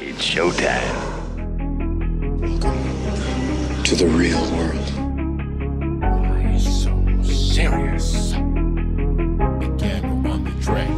It's 0.00 0.24
showtime. 0.24 0.96
to 3.84 3.92
the 4.00 4.08
real 4.08 4.40
world. 4.56 4.88
Why 6.00 6.56
so 6.56 6.96
serious? 7.20 8.32
Again 9.60 10.24
on 10.24 10.40
the 10.48 10.54
track. 10.64 10.88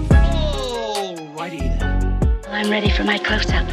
I'm 2.47 2.71
ready 2.71 2.95
for 2.95 3.03
my 3.03 3.19
close 3.19 3.51
up. 3.51 3.67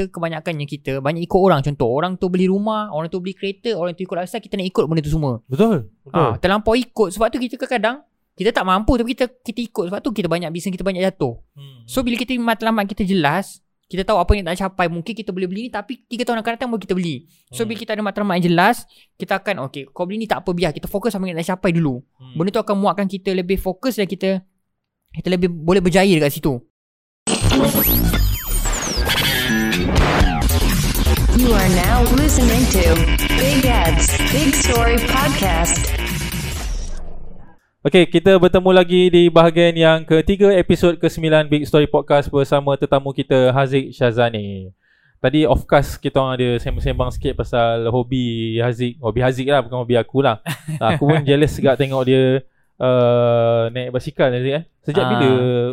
kita 0.00 0.16
kebanyakannya 0.16 0.64
kita 0.64 0.92
banyak 1.04 1.28
ikut 1.28 1.40
orang 1.40 1.60
contoh 1.60 1.92
orang 1.92 2.12
tu 2.16 2.32
beli 2.32 2.48
rumah 2.48 2.88
orang 2.88 3.12
tu 3.12 3.20
beli 3.20 3.36
kereta 3.36 3.76
orang 3.76 3.92
tu 3.92 4.08
ikut 4.08 4.16
lifestyle 4.16 4.40
kita 4.40 4.56
nak 4.56 4.66
ikut 4.66 4.84
benda 4.88 5.02
tu 5.04 5.12
semua 5.12 5.44
Betul. 5.44 5.92
Betul. 6.08 6.16
ha, 6.16 6.40
terlampau 6.40 6.72
ikut 6.72 7.12
sebab 7.12 7.28
tu 7.28 7.36
kita 7.36 7.60
kadang 7.68 8.00
kita 8.32 8.50
tak 8.52 8.62
mampu 8.62 8.94
tapi 8.94 9.12
kita 9.12 9.26
kita 9.28 9.60
ikut 9.62 9.84
sebab 9.86 10.00
tu 10.00 10.10
kita 10.10 10.26
banyak 10.26 10.48
bisnes 10.48 10.70
kita 10.70 10.82
banyak 10.82 11.02
jatuh 11.02 11.38
Hmm. 11.52 11.84
so 11.84 12.00
bila 12.00 12.14
kita 12.14 12.34
matlamat 12.34 12.86
kita 12.86 13.02
jelas 13.02 13.60
kita 13.84 14.02
tahu 14.02 14.16
apa 14.16 14.30
yang 14.32 14.46
nak 14.46 14.54
capai 14.56 14.86
mungkin 14.86 15.12
kita 15.12 15.28
boleh 15.28 15.44
beli 15.44 15.66
ni 15.66 15.70
tapi 15.70 15.98
3 16.00 16.22
tahun 16.22 16.38
akan 16.38 16.50
datang 16.54 16.68
baru 16.68 16.80
kita 16.80 16.94
beli 16.94 17.26
so 17.48 17.62
Hmm. 17.62 17.68
bila 17.68 17.76
kita 17.78 17.90
ada 17.92 18.02
matlamat 18.02 18.34
yang 18.36 18.46
jelas 18.48 18.76
kita 19.14 19.36
akan 19.36 19.62
okay 19.62 19.84
kau 19.86 20.04
beli 20.04 20.18
ni 20.18 20.26
tak 20.26 20.40
apa 20.40 20.50
biar 20.50 20.70
kita 20.70 20.86
fokus 20.86 21.10
apa 21.10 21.22
yang 21.22 21.34
nak 21.34 21.46
capai 21.46 21.70
dulu 21.70 22.00
Hmm. 22.16 22.34
benda 22.34 22.50
tu 22.50 22.60
akan 22.60 22.76
muatkan 22.76 23.06
kita 23.06 23.30
lebih 23.30 23.56
fokus 23.56 23.96
dan 23.96 24.06
kita 24.06 24.40
kita 25.12 25.28
lebih 25.28 25.50
boleh 25.50 25.80
berjaya 25.80 26.10
dekat 26.12 26.32
situ 26.32 26.54
You 31.34 31.48
are 31.50 31.70
now 31.74 32.04
listening 32.14 32.62
to 32.70 32.84
Big 33.32 33.64
Ed's 33.64 34.12
Big 34.28 34.52
Story 34.52 35.00
Podcast. 35.08 35.99
Okey, 37.80 38.04
kita 38.10 38.36
bertemu 38.36 38.70
lagi 38.76 39.08
di 39.08 39.32
bahagian 39.32 39.72
yang 39.72 39.98
ketiga 40.04 40.52
episod 40.52 41.00
ke-9 41.00 41.24
Big 41.48 41.64
Story 41.64 41.88
Podcast 41.88 42.28
bersama 42.28 42.76
tetamu 42.76 43.08
kita 43.10 43.48
Haziq 43.50 43.96
Syazani. 43.96 44.68
Tadi 45.16 45.48
off 45.48 45.64
cast 45.64 45.96
kita 45.96 46.20
orang 46.20 46.36
ada 46.36 46.60
sembang-sembang 46.60 47.08
sikit 47.08 47.32
pasal 47.34 47.88
hobi 47.88 48.56
Haziq. 48.60 49.00
Hobi 49.00 49.20
Haziq 49.24 49.48
lah, 49.48 49.64
bukan 49.64 49.80
hobi 49.80 49.96
aku 49.96 50.20
lah. 50.20 50.44
aku 50.92 51.08
pun 51.08 51.24
jealous 51.24 51.56
juga 51.56 51.72
tengok 51.72 52.02
dia 52.04 52.44
uh, 52.76 53.72
naik 53.72 53.96
basikal 53.96 54.28
Haziq 54.28 54.60
eh. 54.60 54.64
Sejak 54.84 55.00
Ah. 55.00 55.08
bila 55.10 55.30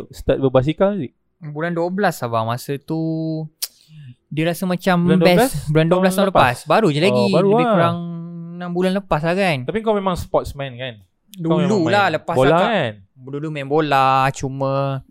start 0.08 0.38
berbasikal 0.40 0.96
Haziq? 0.96 1.12
Bulan 1.44 1.70
12 1.70 1.92
abang 2.24 2.48
Masa 2.48 2.74
tu 2.80 2.98
Dia 4.26 4.50
rasa 4.50 4.64
macam 4.64 4.96
Bulan 5.06 5.20
best 5.22 5.70
12? 5.70 5.70
Bulan 5.70 5.86
12 5.86 5.92
tahun, 5.92 6.08
Tahun 6.10 6.28
lepas. 6.32 6.56
Baru 6.66 6.88
je 6.88 6.98
lagi 6.98 7.14
Oh, 7.14 7.28
baru 7.30 7.48
Lebih 7.52 7.62
lah. 7.62 7.72
kurang 7.72 7.96
6 8.58 8.74
bulan 8.74 8.92
lepas 8.96 9.20
lah 9.22 9.34
kan 9.38 9.56
Tapi 9.62 9.78
kau 9.80 9.94
memang 9.94 10.18
sportsman 10.18 10.72
kan? 10.74 10.94
Memang 11.34 11.60
Dulu 11.62 11.76
main 11.80 11.92
lah 11.92 12.06
Lepas 12.10 12.34
bola 12.34 12.56
kan? 12.58 12.92
Dulu 13.14 13.48
main 13.48 13.64
bola 13.64 14.08
Cuma 14.30 15.02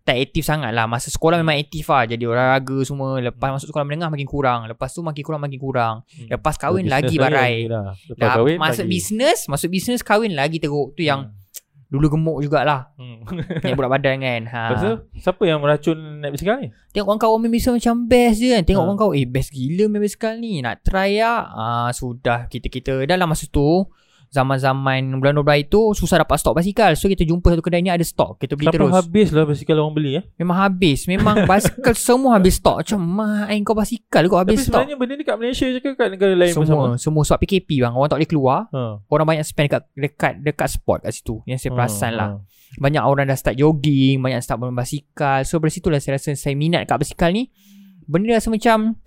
Tak 0.00 0.16
aktif 0.16 0.42
sangat 0.42 0.70
lah 0.70 0.84
Masa 0.84 1.08
sekolah 1.08 1.36
memang 1.36 1.56
aktif 1.56 1.84
lah 1.86 2.04
Jadi 2.04 2.22
olahraga 2.22 2.78
semua 2.80 3.18
Lepas 3.18 3.48
masuk 3.52 3.68
sekolah 3.68 3.82
menengah 3.82 4.08
makin 4.08 4.24
kurang 4.24 4.60
Lepas 4.66 4.90
tu 4.90 5.00
makin 5.00 5.20
kurang 5.20 5.40
makin 5.40 5.58
kurang 5.58 5.94
Hmm. 6.06 6.28
Lepas 6.30 6.54
kahwin 6.54 6.84
Business 6.84 6.94
lagi 7.02 7.14
barai 7.16 7.54
Lah. 7.66 7.90
Lepas 7.98 8.16
Dah 8.16 8.28
kahwin 8.34 8.56
masuk 8.58 8.84
lagi. 8.84 8.92
bisnes 8.92 9.38
Masuk 9.44 9.68
bisnes 9.68 10.00
kahwin 10.00 10.32
lagi 10.32 10.56
teruk 10.58 10.92
Tu 10.92 11.04
yang 11.04 11.26
Hmm. 11.26 11.42
Dulu 11.86 12.10
gemuk 12.10 12.38
jugalah 12.40 12.90
Hmm. 12.94 13.22
Naik 13.60 13.74
budak 13.74 13.92
badan 13.92 14.18
kan 14.18 14.42
ha. 14.46 14.62
Lepas 14.68 14.80
tu 14.80 14.92
siapa 15.16 15.42
yang 15.42 15.58
meracun 15.58 15.94
naik 16.18 16.34
basikal 16.34 16.58
ni? 16.58 16.74
Tengok 16.90 17.06
kawan-kawan 17.08 17.38
main 17.38 17.50
bicycle 17.50 17.76
macam 17.76 17.94
best 18.04 18.36
je 18.36 18.50
kan 18.50 18.62
Tengok 18.62 18.82
Ha. 18.82 18.86
kawan-kawan 18.88 19.14
Eh 19.14 19.24
best 19.24 19.48
gila 19.48 19.84
main 19.86 20.00
bicycle 20.00 20.36
ni 20.36 20.58
Nak 20.58 20.82
try 20.82 21.16
lah 21.16 21.40
ah, 21.48 21.88
Sudah 21.90 22.44
kita-kita 22.46 22.98
Dah 23.00 23.14
lah 23.14 23.24
masa 23.24 23.46
tu 23.46 23.86
Zaman-zaman 24.34 25.14
bulan 25.14 25.38
12 25.38 25.64
itu 25.64 25.80
Susah 25.94 26.18
dapat 26.18 26.36
stok 26.36 26.58
basikal. 26.58 26.90
So 26.92 27.06
kita 27.06 27.22
jumpa 27.22 27.48
satu 27.48 27.62
kedai 27.62 27.78
ni 27.78 27.88
ada 27.88 28.02
stok. 28.02 28.36
Kita 28.36 28.52
beli 28.52 28.66
Sampai 28.66 28.78
terus. 28.80 28.92
habis 28.92 29.28
lah 29.30 29.44
basikal 29.44 29.76
orang 29.78 29.94
beli 29.94 30.10
eh. 30.18 30.24
Memang 30.36 30.58
habis. 30.58 31.06
Memang 31.06 31.36
basikal 31.50 31.94
semua 31.94 32.34
habis 32.34 32.58
stok. 32.58 32.82
Macam 32.82 32.98
main 32.98 33.62
kau 33.62 33.72
basikal 33.72 34.22
kau 34.24 34.36
Tapi 34.36 34.42
habis 34.50 34.66
stok. 34.66 34.74
sebenarnya 34.82 34.96
benda 34.96 35.14
ni 35.14 35.22
kat 35.22 35.36
Malaysia 35.36 35.66
je 35.66 35.78
ke 35.78 35.90
kat 35.92 36.08
negara 36.10 36.34
lain 36.34 36.50
pun 36.50 36.66
sama? 36.66 36.82
Semua 36.90 36.98
Semua 36.98 37.22
sebab 37.24 37.38
PKP 37.40 37.68
bang. 37.78 37.92
Orang 37.92 38.08
tak 38.08 38.18
boleh 38.18 38.28
keluar. 38.28 38.58
Ha. 38.68 38.82
Orang 39.04 39.26
banyak 39.28 39.44
spend 39.44 39.70
dekat 39.70 39.82
Dekat 39.94 40.32
dekat 40.42 40.68
spot 40.68 40.98
kat 41.00 41.12
situ. 41.12 41.38
Yang 41.44 41.58
saya 41.60 41.70
perasan 41.72 42.10
Ha, 42.10 42.18
lah. 42.18 42.28
Ha. 42.34 42.38
Banyak 42.74 43.02
orang 43.02 43.24
dah 43.24 43.38
start 43.38 43.54
jogging 43.54 44.18
Banyak 44.18 44.42
start 44.42 44.58
berbasikal 44.58 45.40
So 45.40 45.56
dari 45.56 45.70
situlah 45.70 46.02
saya 46.02 46.18
rasa 46.18 46.34
Saya 46.34 46.52
minat 46.52 46.82
kat 46.84 46.98
basikal 46.98 47.30
ni. 47.30 47.54
Benda 48.02 48.34
rasa 48.34 48.50
macam 48.50 48.98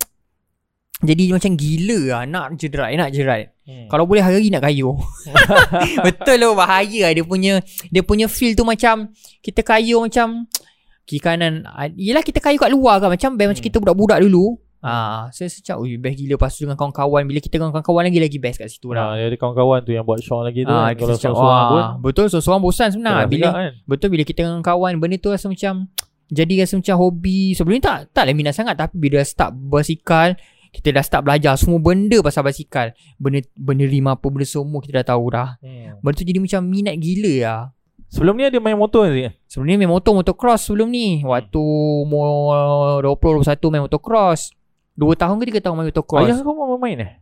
Jadi 1.00 1.30
macam 1.30 1.54
gila 1.54 1.98
lah 2.08 2.22
Nak 2.24 2.56
je 2.56 2.66
ride 2.68 2.96
Nak 2.96 3.10
je 3.10 3.22
ride 3.22 3.50
Hmm. 3.62 3.84
Kalau 3.84 4.02
boleh 4.02 4.18
hari 4.18 4.48
nak 4.48 4.64
kayuh 4.64 4.96
Betul 6.00 6.40
lah 6.40 6.56
bahaya 6.56 7.04
lah. 7.04 7.12
Dia 7.12 7.20
punya 7.22 7.60
Dia 7.86 8.00
punya 8.00 8.24
feel 8.26 8.52
tu 8.52 8.64
macam 8.64 9.12
Kita 9.38 9.60
kayuh 9.60 10.00
macam 10.02 10.48
Kiri 11.04 11.20
kanan. 11.20 11.64
Ah, 11.64 11.84
Yelah 11.86 12.20
kita 12.20 12.36
kayuh 12.38 12.56
kat 12.56 12.68
luar 12.68 12.96
kan. 12.98 13.08
Macam 13.08 13.32
best 13.34 13.44
macam 13.46 13.60
Hmm. 13.60 13.66
kita 13.66 13.76
budak-budak 13.78 14.18
dulu. 14.22 14.56
Ah, 14.78 15.28
saya 15.30 15.48
secak 15.48 15.76
Ui 15.76 15.96
best 15.96 16.16
gila. 16.16 16.36
Lepas 16.36 16.54
tu 16.54 16.64
dengan 16.64 16.76
kawan-kawan 16.76 17.24
Bila 17.24 17.38
kita 17.38 17.56
dengan 17.56 17.70
kawan-kawan 17.70 18.02
lagi 18.04 18.18
Lagi 18.18 18.38
best 18.38 18.56
kat 18.56 18.68
situ 18.68 18.88
Ha, 18.88 18.94
lah. 18.94 19.06
Dia 19.14 19.24
ada 19.26 19.36
kawan-kawan 19.36 19.78
tu 19.82 19.90
yang 19.90 20.02
buat 20.02 20.18
show 20.18 20.40
lagi 20.40 20.62
tu 20.62 20.70
Ah, 20.70 20.88
kan. 20.88 20.96
Kalau 20.96 21.14
seorang-seorang 21.14 21.64
pun. 21.66 21.82
Betul 22.02 22.24
so 22.26 22.38
seorang 22.38 22.62
bosan 22.62 22.88
sebenarnya. 22.88 23.20
Keras 23.22 23.30
Bila 23.30 23.46
kan. 23.50 23.72
Betul 23.84 24.08
bila 24.10 24.22
kita 24.22 24.40
dengan 24.42 24.60
kawan 24.60 24.96
Benda 24.96 25.16
tu 25.16 25.28
rasa 25.28 25.44
macam 25.46 25.92
Jadi 26.26 26.54
rasa 26.58 26.74
macam 26.74 26.94
hobi. 26.98 27.52
Sebelum 27.52 27.74
ni 27.74 27.82
tak 27.82 27.98
Taklah 28.10 28.32
minat 28.32 28.52
sangat. 28.54 28.76
Tapi 28.76 28.96
bila 28.98 29.20
start 29.22 29.52
berbasikal 29.52 30.36
Kita 30.68 30.92
dah 30.92 31.04
start 31.04 31.22
belajar 31.24 31.56
Semua 31.56 31.80
benda 31.80 32.20
pasal 32.20 32.44
basikal. 32.44 32.92
Benda 33.16 33.40
Benda 33.56 33.84
lima 33.88 34.14
apa 34.14 34.26
Benda 34.28 34.46
semua 34.46 34.78
kita 34.84 35.00
dah 35.02 35.16
tahu 35.16 35.24
dah. 35.32 35.56
Hmm. 35.60 35.98
Benda 36.00 36.16
tu 36.16 36.24
jadi 36.24 36.38
macam 36.38 36.60
minat 36.68 36.94
gila 37.00 37.34
lah 37.44 37.62
Sebelum 38.08 38.40
ni 38.40 38.48
ada 38.48 38.56
main 38.56 38.76
motor 38.76 39.04
ni. 39.12 39.28
Sebelum 39.44 39.68
ni 39.68 39.76
main 39.76 39.92
motor 39.92 40.16
Motocross 40.16 40.64
sebelum 40.64 40.88
ni. 40.88 41.20
Waktu 41.20 41.60
umur 42.08 43.04
20-21 43.04 43.68
main 43.68 43.84
motocross. 43.84 44.56
2 44.96 45.14
tahun 45.14 45.36
ke 45.38 45.60
3 45.60 45.64
tahun 45.68 45.74
main 45.76 45.88
motocross? 45.92 46.24
Ayah 46.24 46.40
kau 46.40 46.56
mau 46.56 46.80
main 46.80 46.96
eh? 47.04 47.12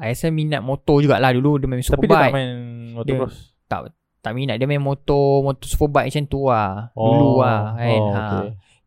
Ayah 0.00 0.16
saya 0.16 0.32
minat 0.32 0.64
motor 0.64 1.04
jugalah. 1.04 1.28
Dulu 1.36 1.60
dia 1.60 1.68
main 1.68 1.84
Tapi 1.84 1.92
dia 1.92 1.92
tak 1.92 2.08
superbike 2.08 2.32
main 2.32 2.50
motocross. 2.96 3.36
tak 4.20 4.32
minat. 4.32 4.56
Dia 4.56 4.64
main 4.64 4.80
motor 4.80 5.44
Motor 5.44 5.66
superbike 5.68 6.08
macam 6.08 6.24
tu 6.24 6.40
lah. 6.48 6.88
Dulu 6.96 7.30
lah 7.44 7.76
kan. 7.76 8.00
Oh, 8.00 8.08
ha. 8.16 8.26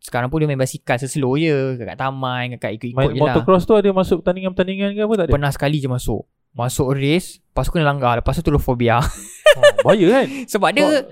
Sekarang 0.03 0.27
pun 0.27 0.37
dia 0.37 0.45
main 0.45 0.55
basikal 0.55 0.95
Seslow 0.95 1.33
je 1.33 1.51
Kat 1.77 1.95
taman 1.95 2.55
Kat 2.57 2.71
ikut-ikut 2.71 2.93
Main 2.93 3.09
je 3.09 3.17
lah. 3.17 3.33
motocross 3.33 3.63
tu 3.63 3.73
ada 3.73 3.87
masuk 3.89 4.19
pertandingan-pertandingan 4.19 4.91
ke 4.91 5.01
apa 5.01 5.13
tak 5.15 5.25
ada? 5.25 5.31
Pernah 5.31 5.49
sekali 5.49 5.77
je 5.77 5.87
masuk. 5.87 6.21
Masuk 6.51 6.91
race 6.91 7.39
Lepas 7.41 7.65
tu 7.65 7.71
kena 7.71 7.87
langgar. 7.87 8.13
Lepas 8.15 8.35
tu 8.35 8.43
terus 8.43 8.59
fobia 8.59 8.99
Oh, 9.53 9.61
bahaya 9.85 10.05
kan? 10.11 10.25
Sebab 10.51 10.69
dia 10.71 11.05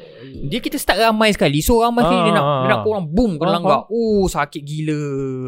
Dia 0.43 0.59
kita 0.59 0.75
start 0.75 0.97
ramai 0.99 1.29
sekali. 1.29 1.61
So 1.61 1.79
ramai 1.79 2.03
sekali 2.03 2.21
dia 2.21 2.33
nak 2.33 2.43
Ah, 2.43 2.59
Dia 2.59 2.69
nak 2.69 2.81
korang 2.81 3.05
boom 3.05 3.31
Kena 3.35 3.47
Ah, 3.47 3.55
langgar. 3.55 3.79
Oh 3.87 4.25
sakit 4.25 4.59
gila. 4.59 5.01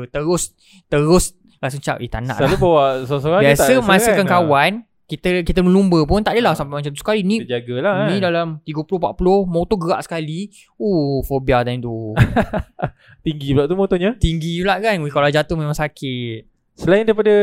Terus 0.08 0.56
Terus 0.88 1.24
Rasa 1.58 1.76
macam 1.78 1.96
Eh 1.98 2.08
tak 2.08 2.22
nak 2.24 2.38
Selalu 2.38 2.50
lah. 2.50 2.60
bawa 2.60 2.84
seorang-seorang 3.02 3.42
Biasa 3.42 3.72
masa 3.82 4.10
kan? 4.14 4.26
kawan 4.26 4.72
Kita 5.14 5.46
kita 5.46 5.62
melumba 5.62 6.02
pun 6.10 6.26
Tak 6.26 6.34
adalah 6.34 6.58
sampai 6.58 6.82
macam 6.82 6.92
tu 6.92 7.02
Sekali. 7.02 7.22
Ni 7.22 7.46
jagalah 7.46 8.06
kan. 8.06 8.10
Ni 8.10 8.16
dalam 8.18 8.48
30-40 8.66 9.46
Motor 9.46 9.78
gerak 9.78 10.02
sekali. 10.02 10.50
Oh 10.82 11.22
fobia 11.22 11.62
time 11.62 11.82
tu. 11.84 12.18
Tinggi 13.26 13.54
pula 13.54 13.70
tu 13.70 13.76
motornya. 13.78 14.18
Tinggi 14.18 14.62
pula 14.66 14.82
kan? 14.82 14.98
Kalau 14.98 15.30
jatuh 15.30 15.56
memang 15.56 15.78
sakit. 15.78 16.50
Selain 16.74 17.06
daripada 17.06 17.36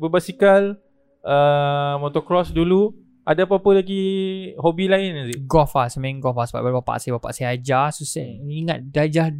berbasikal, 0.00 0.80
uh, 1.20 1.94
motocross 2.00 2.56
dulu, 2.56 2.96
ada 3.22 3.46
apa-apa 3.46 3.84
lagi 3.84 4.02
hobi 4.58 4.90
lain 4.90 5.28
Aziz? 5.28 5.38
Golf 5.46 5.78
lah 5.78 5.86
Saya 5.86 6.02
main 6.02 6.18
golf 6.18 6.34
lah 6.34 6.46
Sebab 6.50 6.82
bapak 6.82 6.98
saya 6.98 7.14
Bapak 7.18 7.30
saya 7.30 7.54
ajar. 7.54 7.94
So 7.94 8.02
saya 8.02 8.26
ingat 8.26 8.90
Darjah 8.90 9.30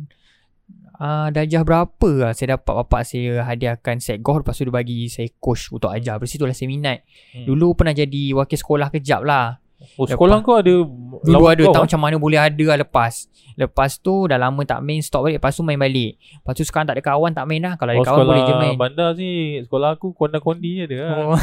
uh, 1.02 1.26
Darjah 1.34 1.66
berapa 1.66 2.10
lah 2.14 2.32
Saya 2.32 2.56
dapat 2.56 2.72
bapak 2.86 3.02
saya 3.02 3.42
Hadiahkan 3.42 3.98
set 3.98 4.22
golf 4.22 4.46
Lepas 4.46 4.62
tu 4.62 4.70
dia 4.70 4.74
bagi 4.74 5.10
Saya 5.10 5.26
coach 5.42 5.74
untuk 5.74 5.90
ajar. 5.90 6.22
Dari 6.22 6.30
situ 6.30 6.46
lah 6.46 6.54
saya 6.54 6.70
minat. 6.70 7.02
Hmm. 7.34 7.46
Dulu 7.50 7.74
pernah 7.74 7.92
jadi 7.92 8.30
Wakil 8.38 8.58
sekolah 8.58 8.88
kejap 8.94 9.26
lah. 9.26 9.58
Oh, 9.98 10.06
sekolah 10.06 10.46
kau 10.46 10.62
ada 10.62 10.86
Dulu 11.26 11.44
ada 11.50 11.62
Tak 11.66 11.82
ah? 11.82 11.84
macam 11.90 12.00
mana 12.00 12.16
boleh 12.22 12.38
ada 12.38 12.64
lah 12.70 12.78
lepas. 12.86 13.26
Lepas 13.58 13.98
tu 13.98 14.30
Dah 14.30 14.38
lama 14.38 14.62
tak 14.62 14.78
main 14.78 15.02
Stop 15.02 15.26
balik 15.26 15.42
Lepas 15.42 15.58
tu 15.58 15.66
main 15.66 15.74
balik. 15.74 16.22
Lepas 16.38 16.52
tu 16.54 16.62
sekarang 16.62 16.86
tak 16.86 17.02
ada 17.02 17.04
kawan 17.04 17.34
Tak 17.34 17.44
main 17.50 17.60
lah. 17.66 17.74
Kalau 17.74 17.90
ada 17.90 17.98
Oh, 17.98 18.06
kawan 18.06 18.14
sekolah 18.22 18.30
boleh 18.30 18.42
je 18.46 18.54
main. 18.54 18.76
bandar 18.78 19.10
sih. 19.18 19.66
Sekolah 19.66 19.98
aku 19.98 20.14
konda-kondi 20.14 20.70
je 20.78 20.84
ada 20.86 20.96
lah. 21.02 21.10
Oh. 21.18 21.38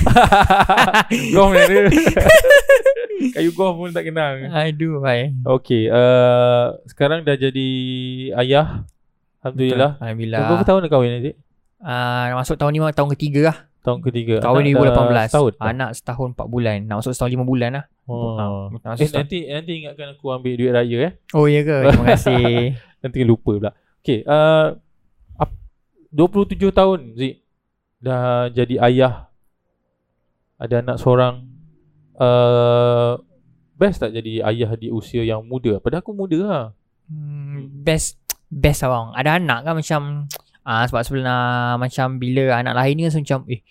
Golf 1.35 1.51
ada. 1.51 1.77
Kayu 3.35 3.51
golf 3.51 3.75
pun 3.75 3.91
tak 3.91 4.07
kenal. 4.07 4.47
Aduh 4.47 5.03
hai. 5.03 5.35
Okay 5.43 5.91
uh, 5.91 6.79
Sekarang 6.87 7.27
dah 7.27 7.35
jadi 7.35 7.67
ayah 8.39 8.87
Alhamdulillah. 9.39 9.91
Alhamdulillah. 9.99 10.39
Berapa 10.43 10.63
tahun 10.63 10.79
dah 10.83 10.89
kahwin 10.91 11.11
Aziz? 11.15 11.35
uh, 11.79 12.25
Masuk 12.35 12.55
tahun 12.59 12.71
ni 12.75 12.79
tahun 12.91 13.09
ketiga 13.15 13.41
lah. 13.51 13.57
Tahun 13.79 13.99
ketiga. 14.03 14.43
Tahun 14.43 14.59
Anak 14.59 14.75
dah 14.75 14.91
2018 14.91 15.31
Setahun? 15.31 15.51
Anak 15.63 15.89
setahun 15.95 16.27
4 16.35 16.51
bulan. 16.51 16.77
Nak 16.83 16.95
masuk 16.99 17.13
setahun 17.15 17.31
5 17.31 17.47
bulan 17.47 17.69
lah. 17.79 17.85
Oh. 18.05 18.67
Masuk 18.75 18.99
Eh 18.99 19.07
setahun. 19.07 19.23
nanti 19.23 19.37
Nanti 19.47 19.71
ingatkan 19.79 20.07
aku 20.11 20.25
ambil 20.29 20.53
duit 20.53 20.71
raya 20.71 20.97
eh. 21.07 21.11
Oh 21.31 21.47
ya 21.47 21.63
ke? 21.63 21.75
Terima 21.87 22.05
kasih. 22.13 22.75
Nanti 22.99 23.19
lupa 23.23 23.51
pula. 23.55 23.71
Okay 23.99 24.27
uh, 24.27 24.75
ap- 25.35 25.59
27 26.11 26.59
tahun 26.69 26.99
Zik 27.15 27.39
Dah 27.99 28.47
jadi 28.47 28.75
ayah. 28.81 29.31
Ada 30.55 30.83
anak 30.83 30.97
seorang. 30.99 31.47
Uh, 32.15 33.15
Best 33.73 34.03
tak 34.03 34.11
jadi 34.11 34.43
ayah 34.43 34.75
di 34.75 34.91
usia 34.91 35.23
yang 35.23 35.39
muda? 35.39 35.79
Padahal 35.79 36.03
aku 36.03 36.11
muda 36.11 36.39
lah. 36.43 36.65
Hmm, 37.07 37.71
Best 37.79 38.19
Best 38.49 38.81
abang 38.81 39.13
Ada 39.13 39.37
anak 39.37 39.65
kan 39.65 39.73
macam 39.77 40.01
Ah 40.69 40.85
sebab 40.85 41.01
sebelah 41.01 41.79
macam 41.81 42.21
bila 42.21 42.61
anak 42.61 42.77
lahir 42.77 42.93
ni 42.93 43.07
rasa 43.07 43.23
macam 43.23 43.41
eh 43.49 43.63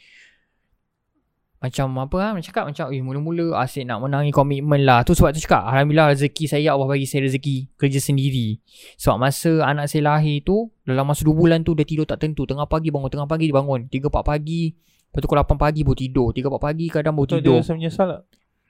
macam 1.58 1.90
apa 1.98 2.16
ah 2.22 2.30
macam 2.38 2.46
cakap 2.46 2.64
macam 2.70 2.86
eh 2.94 3.02
mula-mula 3.02 3.58
asyik 3.66 3.82
nak 3.82 3.98
menangi 3.98 4.30
komitmen 4.30 4.86
lah. 4.86 5.02
Tu 5.02 5.10
sebab 5.10 5.34
tu 5.34 5.42
cakap 5.42 5.66
alhamdulillah 5.66 6.14
rezeki 6.14 6.46
saya 6.46 6.70
Allah 6.70 6.86
bagi 6.86 7.02
saya 7.02 7.26
rezeki 7.26 7.75
kerja 7.75 7.98
sendiri. 7.98 8.62
Sebab 8.94 9.19
masa 9.19 9.66
anak 9.66 9.90
saya 9.90 10.06
lahir 10.06 10.38
tu 10.46 10.70
dalam 10.86 11.02
masa 11.02 11.26
2 11.26 11.34
bulan 11.34 11.66
tu 11.66 11.74
dia 11.74 11.82
tidur 11.82 12.06
tak 12.06 12.22
tentu. 12.22 12.46
Tengah 12.46 12.70
pagi 12.70 12.94
bangun, 12.94 13.10
tengah 13.10 13.26
pagi 13.26 13.50
dia 13.50 13.56
bangun. 13.58 13.90
3 13.90 14.06
4 14.06 14.22
pagi 14.22 14.70
Lepas 14.70 15.19
tu 15.19 15.26
pukul 15.26 15.40
8 15.40 15.56
pagi 15.56 15.81
baru 15.82 15.96
tidur 15.96 16.28
3 16.31 16.46
4 16.46 16.60
pagi 16.60 16.86
kadang 16.92 17.14
baru 17.16 17.26
Tu 17.26 17.34
dia 17.34 17.42
tidur 17.42 17.56
rasa 17.58 17.72
menyesal 17.74 18.06
tak? 18.06 18.22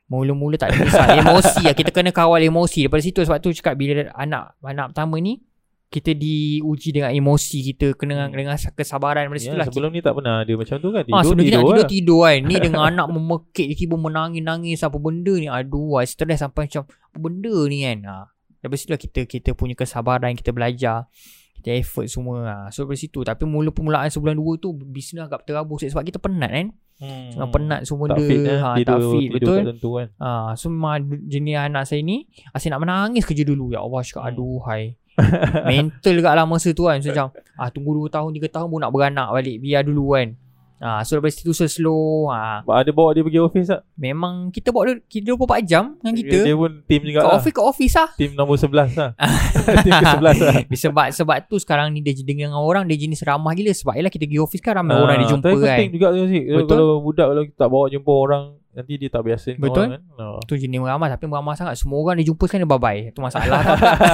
Mula-mula 0.08 0.56
tak 0.56 0.72
ada 0.72 0.76
kisah 0.87 1.06
Emosi 1.20 1.62
lah 1.69 1.75
Kita 1.76 1.90
kena 1.93 2.11
kawal 2.14 2.40
emosi 2.40 2.87
Daripada 2.87 3.02
situ 3.04 3.20
sebab 3.20 3.38
tu 3.43 3.52
cakap 3.52 3.76
Bila 3.76 4.08
anak 4.16 4.56
anak 4.64 4.94
pertama 4.94 5.20
ni 5.20 5.43
Kita 5.88 6.12
diuji 6.12 6.93
dengan 6.93 7.08
emosi 7.11 7.64
Kita 7.64 7.93
kena 7.93 8.29
dengan 8.29 8.52
kesabaran 8.55 9.25
Daripada 9.25 9.40
situ 9.40 9.50
Ya, 9.50 9.56
lah 9.56 9.67
sebelum 9.67 9.88
ni 9.88 10.00
tak 10.00 10.12
pernah 10.12 10.44
ada 10.44 10.52
macam 10.52 10.76
tu 10.76 10.88
kan. 10.90 11.00
Tidur, 11.00 11.17
Ah, 11.17 11.23
sebelum 11.23 11.38
ni 11.38 11.44
nak 11.46 11.52
tidur, 11.55 11.64
tidur 11.64 11.73
lah. 11.75 11.88
tidur 11.88 12.20
kan 12.23 12.38
Ni 12.43 12.56
dengan 12.62 12.82
anak 12.87 13.06
memekik 13.08 13.69
Tiba 13.73 13.96
menangis-nangis 13.96 14.81
Apa 14.81 14.96
benda 14.96 15.32
ni 15.32 15.46
Aduh 15.46 15.96
ah, 15.96 16.05
Stres 16.05 16.37
sampai 16.37 16.69
macam 16.69 16.82
Apa 16.85 17.19
benda 17.19 17.55
ni 17.67 17.79
kan 17.82 17.99
ha. 18.05 18.17
Daripada 18.55 18.76
situ 18.76 18.90
lah 18.90 19.00
kita 19.00 19.20
Kita 19.25 19.50
punya 19.52 19.73
kesabaran 19.73 20.32
Kita 20.32 20.50
belajar 20.50 21.08
Kita 21.55 21.69
effort 21.73 22.05
semua 22.06 22.37
ha. 22.43 22.56
So 22.69 22.85
daripada 22.85 23.00
situ 23.00 23.20
Tapi 23.23 23.43
mula 23.43 23.70
permulaan 23.70 24.06
sebulan 24.06 24.35
dua 24.35 24.56
tu 24.56 24.76
Bisnes 24.76 25.23
agak 25.23 25.43
terabur 25.43 25.81
Sebab 25.81 26.02
kita 26.02 26.19
penat 26.19 26.52
kan 26.52 26.69
Hmm. 26.99 27.31
Tengah 27.31 27.49
penat 27.49 27.81
semua 27.87 28.11
tak 28.11 28.19
benda 28.19 28.26
fit 28.26 28.43
eh. 28.44 28.58
ha, 28.58 28.75
tidur, 28.75 28.90
Tak 28.90 28.99
fit 29.06 29.20
tidur 29.23 29.38
Betul 29.55 29.56
tentu 29.70 29.88
kan. 29.94 30.06
ha, 30.19 30.31
So 30.52 30.67
jenis 31.25 31.55
anak 31.56 31.87
saya 31.87 32.02
ni 32.02 32.26
Asyik 32.50 32.75
nak 32.75 32.82
menangis 32.82 33.23
kerja 33.23 33.46
dulu 33.46 33.70
Ya 33.70 33.79
Allah 33.79 34.02
cakap 34.02 34.26
Hmm. 34.26 34.31
aduh 34.35 34.58
hai 34.67 34.99
Mental 35.69 36.15
kat 36.19 36.32
lah 36.32 36.44
masa 36.44 36.70
tu 36.70 36.85
kan 36.85 36.99
So 36.99 37.11
macam 37.11 37.26
ah, 37.55 37.69
Tunggu 37.69 37.91
2 38.00 38.09
tahun 38.09 38.31
3 38.32 38.49
tahun 38.49 38.67
pun 38.67 38.81
nak 38.81 38.91
beranak 38.91 39.29
balik 39.29 39.56
Biar 39.59 39.82
dulu 39.82 40.12
kan 40.12 40.29
ah, 40.79 41.00
So 41.03 41.17
daripada 41.17 41.32
situ 41.32 41.50
slow 41.53 42.29
ah, 42.29 42.62
Ada 42.62 42.91
bawa 42.91 43.11
dia 43.11 43.23
pergi 43.23 43.41
office 43.41 43.69
tak? 43.69 43.82
Memang 43.94 44.49
kita 44.49 44.70
bawa 44.70 44.88
dia 44.88 44.97
Kita 45.03 45.35
24 45.35 45.62
jam 45.65 45.85
dengan 45.97 46.15
kita 46.17 46.38
Dia 46.41 46.55
pun 46.55 46.70
team 46.85 47.03
juga 47.03 47.19
Kat 47.19 47.25
lah. 47.25 47.37
office 47.37 47.55
kat 47.55 47.65
office 47.65 47.94
lah 47.94 48.09
Team 48.15 48.31
nombor 48.32 48.56
11 48.56 48.94
lah. 48.94 49.11
team 49.85 49.93
ke-11 49.93 50.37
lah. 50.38 50.55
sebab 50.70 51.06
sebab 51.12 51.37
tu 51.47 51.56
sekarang 51.59 51.91
ni 51.91 52.00
dia 52.00 52.14
dengan 52.17 52.55
orang 52.55 52.87
dia 52.87 52.97
jenis 52.97 53.21
ramah 53.23 53.53
gila 53.53 53.71
sebab 53.71 53.94
yalah 53.94 54.09
kita 54.09 54.25
pergi 54.25 54.41
office 54.41 54.61
kan 54.61 54.79
ramai 54.79 54.94
Ah, 54.94 55.03
orang 55.03 55.17
dia 55.19 55.29
jumpa 55.29 55.49
kan. 55.50 55.61
penting 55.76 55.91
juga 55.93 56.06
tu 56.11 56.25
sih. 56.26 56.43
Betul. 56.47 56.69
Kalau 56.71 56.88
budak 57.00 57.26
kalau 57.26 57.43
kita 57.43 57.59
tak 57.59 57.69
bawa 57.69 57.85
jumpa 57.88 58.12
orang 58.12 58.43
nanti 58.78 58.94
dia 58.94 59.10
tak 59.10 59.26
biasa 59.26 59.58
Betul. 59.58 59.90
orang 59.90 59.90
kan. 59.98 60.02
Ah. 60.22 60.38
Tu 60.46 60.54
jenis 60.54 60.78
ramah 60.78 61.10
tapi 61.10 61.26
ramah 61.26 61.58
sangat 61.58 61.75
semua 61.75 61.98
orang 61.98 62.22
dia 62.22 62.30
jumpa 62.30 62.46
sekarang 62.46 62.62
dia 62.62 62.70
bye 62.70 62.78
bye. 62.78 63.00
Tu 63.10 63.19
masalah 63.19 63.60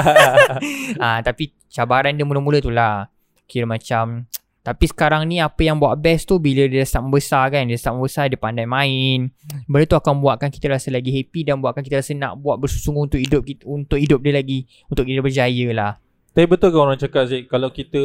ah 1.05 1.21
tapi 1.21 1.53
cabaran 1.69 2.17
dia 2.17 2.25
mula-mula 2.25 2.65
tu 2.65 2.73
lah. 2.73 3.13
Kira 3.45 3.69
macam 3.69 4.25
tapi 4.65 4.89
sekarang 4.89 5.29
ni 5.29 5.45
apa 5.45 5.61
yang 5.61 5.77
buat 5.77 5.93
best 6.01 6.25
tu 6.25 6.41
bila 6.41 6.65
dia 6.65 6.89
start 6.89 7.05
membesar 7.05 7.53
kan 7.53 7.69
Dia 7.69 7.77
start 7.77 8.01
membesar 8.01 8.33
dia 8.33 8.41
pandai 8.41 8.65
main 8.65 9.29
Benda 9.69 9.85
tu 9.85 9.93
akan 10.01 10.25
buatkan 10.25 10.49
kita 10.49 10.73
rasa 10.73 10.89
lagi 10.89 11.13
happy 11.13 11.45
Dan 11.45 11.61
buatkan 11.61 11.85
kita 11.85 12.01
rasa 12.01 12.17
nak 12.17 12.41
buat 12.41 12.57
bersungguh 12.57 13.05
untuk 13.05 13.21
hidup 13.21 13.45
kita, 13.45 13.69
Untuk 13.69 14.01
hidup 14.01 14.25
dia 14.25 14.33
lagi 14.33 14.65
Untuk 14.89 15.05
kita 15.05 15.21
berjaya 15.21 15.67
lah 15.77 16.01
Tapi 16.33 16.49
betul 16.49 16.73
ke 16.73 16.79
orang 16.81 16.97
cakap 16.97 17.29
Zik 17.29 17.45
Kalau 17.53 17.69
kita 17.77 18.01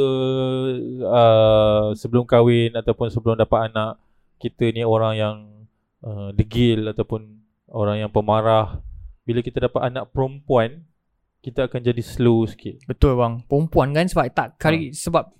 uh, 1.08 1.96
Sebelum 1.96 2.28
kahwin 2.28 2.76
Ataupun 2.76 3.08
sebelum 3.08 3.40
dapat 3.40 3.72
anak 3.72 3.96
Kita 4.36 4.68
ni 4.76 4.84
orang 4.84 5.16
yang 5.16 5.36
uh, 6.04 6.30
Degil 6.36 6.88
Ataupun 6.90 7.40
Orang 7.70 7.98
yang 8.00 8.12
pemarah 8.12 8.82
Bila 9.24 9.40
kita 9.46 9.70
dapat 9.70 9.92
anak 9.94 10.12
perempuan 10.12 10.84
Kita 11.40 11.72
akan 11.72 11.80
jadi 11.80 12.04
slow 12.04 12.44
sikit. 12.50 12.84
Betul 12.84 13.16
bang. 13.16 13.46
Perempuan 13.48 13.96
kan 13.96 14.06
sebab 14.10 14.26
tak 14.36 14.60
kali 14.60 14.92
Sebab 14.92 15.40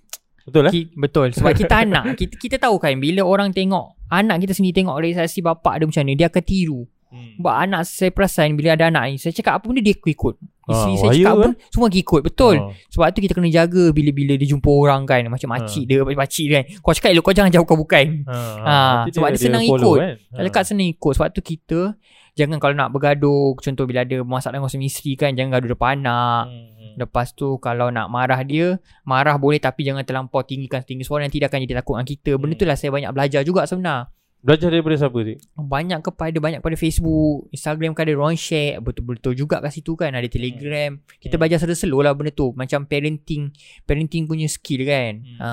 Betul 0.50 0.66
eh? 0.66 0.72
Ki, 0.72 0.82
betul 0.96 1.28
sebab 1.36 1.52
kita 1.52 1.84
anak. 1.84 2.04
Kita 2.20 2.34
kita 2.40 2.56
tahu 2.56 2.80
kan 2.80 2.96
bila 2.96 3.22
orang 3.22 3.52
tengok 3.52 4.00
anak 4.10 4.42
kita 4.42 4.56
sendiri 4.56 4.82
tengok 4.82 4.96
realisasi 4.98 5.44
bapak 5.44 5.78
dia 5.78 5.86
macam 5.86 6.02
ni 6.08 6.14
dia 6.18 6.26
akan 6.26 6.44
tiru. 6.44 6.82
Hmm. 7.10 7.42
sebab 7.42 7.54
anak 7.58 7.82
saya 7.90 8.14
perasan 8.14 8.54
bila 8.54 8.78
ada 8.78 8.86
anak 8.86 9.02
ni 9.10 9.14
saya 9.18 9.34
cakap 9.34 9.58
apa 9.58 9.66
benda 9.66 9.82
dia 9.82 9.98
ikut 9.98 10.34
isteri 10.70 10.92
Ah, 10.92 10.98
saya 10.98 11.10
cakap 11.12 11.32
apa 11.32 11.42
kan? 11.42 11.52
semua 11.68 11.86
ikut 11.90 12.20
betul 12.22 12.54
Ah. 12.56 12.70
sebab 12.86 13.06
tu 13.08 13.20
kita 13.20 13.32
kena 13.32 13.48
jaga 13.48 13.84
bila-bila 13.90 14.32
dia 14.34 14.46
jumpa 14.46 14.66
orang 14.68 15.02
kan 15.04 15.20
macam 15.26 15.48
makcik 15.50 15.84
dia 15.84 15.96
makcik 16.00 16.46
dia 16.46 16.56
kan 16.56 16.64
kau 16.78 16.92
cakap 16.92 17.10
elok 17.10 17.22
kau 17.22 17.34
jangan 17.34 17.50
jauh 17.50 17.64
kau 17.64 17.76
bukan 17.76 18.06
Ha, 18.22 18.36
Ah, 18.60 18.94
nanti 19.00 19.10
sebab 19.12 19.28
dia 19.28 19.40
senang 19.40 19.62
follow 19.64 19.92
ikut. 19.92 19.98
kan? 19.98 20.12
kalau 20.32 20.50
kat 20.50 20.64
senang 20.64 20.88
ikut 20.88 21.12
sebab 21.12 21.28
tu 21.30 21.40
kita 21.42 21.80
jangan 22.32 22.56
kalau 22.56 22.72
nak 22.72 22.88
bergaduh 22.88 23.52
contoh 23.54 23.84
bila 23.84 24.00
ada 24.00 24.22
masalah 24.22 24.56
dengan 24.56 24.82
isteri 24.82 25.12
kan 25.14 25.32
jangan 25.32 25.50
gaduh 25.54 25.70
depan 25.70 26.00
anak 26.00 26.44
Hmm, 26.46 26.66
hmm. 26.72 26.94
Lepas 26.96 27.32
tu 27.32 27.54
kalau 27.58 27.88
nak 27.88 28.06
marah 28.06 28.42
dia 28.42 28.76
Marah 29.02 29.34
boleh 29.34 29.58
tapi 29.58 29.82
jangan 29.82 30.02
terlampau 30.02 30.42
tinggikan 30.42 30.80
tinggi 30.80 31.00
suara 31.00 31.22
Nanti 31.22 31.38
dia 31.38 31.46
akan 31.46 31.60
jadi 31.60 31.74
takut 31.76 31.94
dengan 31.94 32.08
kita 32.08 32.30
Benda 32.34 32.52
Hmm. 32.52 32.60
tu 32.60 32.66
lah 32.66 32.74
saya 32.74 32.90
banyak 32.90 33.10
belajar 33.10 33.40
juga 33.42 33.62
sebenar 33.62 34.10
Belajar 34.40 34.68
daripada 34.68 34.96
siapa 34.96 35.18
Zik? 35.20 35.36
Banyak 35.52 36.00
kepada 36.00 36.36
Banyak 36.36 36.60
pada 36.60 36.72
Facebook 36.72 37.48
Instagram 37.50 37.92
kan 37.92 38.04
ada 38.04 38.16
orang 38.16 38.34
share 38.34 38.80
Betul-betul 38.80 39.32
juga 39.34 39.60
kat 39.60 39.68
situ 39.70 39.92
kan 39.94 40.12
Ada 40.12 40.26
Telegram 40.26 40.96
Kita 41.16 41.36
Hmm. 41.36 41.40
belajar 41.40 41.60
slow 41.70 42.00
lah 42.00 42.12
benda 42.12 42.30
tu 42.30 42.52
Macam 42.52 42.84
parenting 42.84 43.52
Parenting 43.84 44.24
punya 44.24 44.46
skill 44.46 44.84
kan 44.84 45.20
Hmm. 45.20 45.38
ha. 45.38 45.50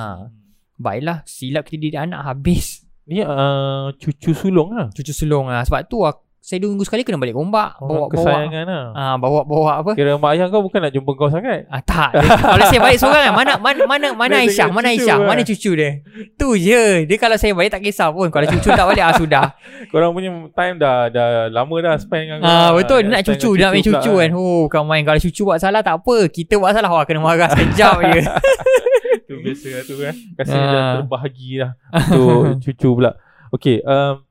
Baiklah 0.75 1.24
Silap 1.24 1.66
kita 1.66 1.80
didik 1.81 2.00
anak 2.00 2.24
habis 2.24 2.84
Ni 3.04 3.19
uh, 3.19 3.92
cucu 3.94 4.31
sulung 4.31 4.72
lah 4.72 4.88
Cucu 4.92 5.12
sulung 5.12 5.48
lah 5.48 5.63
Sebab 5.63 5.88
tu 5.88 6.04
aku, 6.04 6.26
saya 6.47 6.63
dua 6.63 6.71
minggu 6.71 6.88
sekali 6.88 7.03
kena 7.03 7.19
balik 7.19 7.35
gombak 7.35 7.75
Orang 7.75 8.07
Bawa-bawa 8.07 8.07
kesayangan 8.07 8.63
lah 8.63 8.83
Ah, 8.95 9.15
bawa-bawa 9.19 9.83
apa? 9.83 9.91
Kira 9.91 10.15
mak 10.15 10.31
ayah 10.31 10.47
kau 10.47 10.63
bukan 10.63 10.79
nak 10.79 10.95
jumpa 10.95 11.11
kau 11.11 11.27
sangat 11.27 11.67
Ah 11.67 11.83
tak. 11.83 12.15
Dia, 12.15 12.39
kalau 12.39 12.63
saya 12.63 12.79
balik 12.79 12.97
seorang 12.97 13.21
kan 13.21 13.33
mana 13.35 13.53
mana 13.59 13.81
mana 13.83 14.07
mana 14.15 14.35
Aisyah, 14.39 14.71
mana 14.71 14.88
Aisyah, 14.89 15.19
lah. 15.19 15.27
mana 15.27 15.44
cucu 15.44 15.75
dia. 15.75 15.99
Tu 16.39 16.47
je. 16.57 17.03
Dia 17.03 17.17
kalau 17.17 17.35
saya 17.35 17.51
balik 17.51 17.67
tak 17.69 17.83
kisah 17.83 18.07
pun. 18.09 18.31
Kalau 18.31 18.47
cucu 18.47 18.63
tak 18.63 18.85
balik 18.88 19.03
ah 19.03 19.11
sudah. 19.11 19.45
Korang 19.91 20.15
punya 20.15 20.31
time 20.49 20.79
dah 20.79 21.11
dah 21.11 21.27
lama 21.51 21.75
dah 21.83 21.99
spend 21.99 22.23
dengan 22.23 22.38
kau 22.39 22.47
Ah 22.47 22.69
betul 22.71 23.00
dia 23.03 23.11
nak 23.11 23.23
cucu, 23.23 23.50
nak 23.53 23.69
main 23.69 23.83
cucu 23.83 24.13
kan. 24.15 24.29
Oh, 24.31 24.59
bukan 24.65 24.81
main 24.88 25.03
kalau 25.03 25.19
cucu 25.19 25.41
buat 25.43 25.59
salah 25.59 25.83
tak 25.83 26.00
apa. 26.00 26.31
Kita 26.31 26.55
buat 26.55 26.71
salah 26.71 26.88
wah 26.88 27.03
kena 27.03 27.19
marah 27.19 27.51
sekejap 27.51 27.95
je. 28.07 28.21
Tu 29.27 29.35
biasa 29.35 29.83
tu 29.83 30.00
kan 30.00 30.15
Kasi 30.33 30.55
Ah. 30.55 30.63
dah 30.63 30.81
terbahagi 30.97 31.59
lah 31.59 31.71
Untuk 31.91 32.55
cucu 32.63 32.89
pula 32.95 33.11
Okay 33.51 33.83
um, 33.83 34.23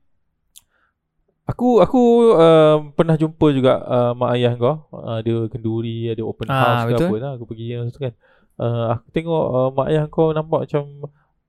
Aku 1.47 1.79
aku 1.79 2.01
um, 2.33 2.91
pernah 2.91 3.15
jumpa 3.15 3.47
juga 3.49 3.79
uh, 3.79 4.11
mak 4.11 4.35
ayah 4.35 4.53
kau 4.53 4.83
uh, 4.91 5.17
Ada 5.17 5.47
kenduri, 5.47 6.07
ada 6.07 6.19
open 6.21 6.45
Ah, 6.45 6.59
house 6.83 6.83
ke 6.83 6.91
betul. 6.93 7.07
apa 7.07 7.15
lah 7.17 7.31
Aku 7.33 7.45
pergi 7.45 7.65
yang 7.71 7.87
tu 7.87 7.99
kan 7.99 8.13
uh, 8.57 8.85
Aku 8.93 9.07
tengok 9.09 9.43
uh, 9.49 9.69
mak 9.71 9.87
ayah 9.87 10.05
kau 10.05 10.29
nampak 10.29 10.67
macam 10.67 10.83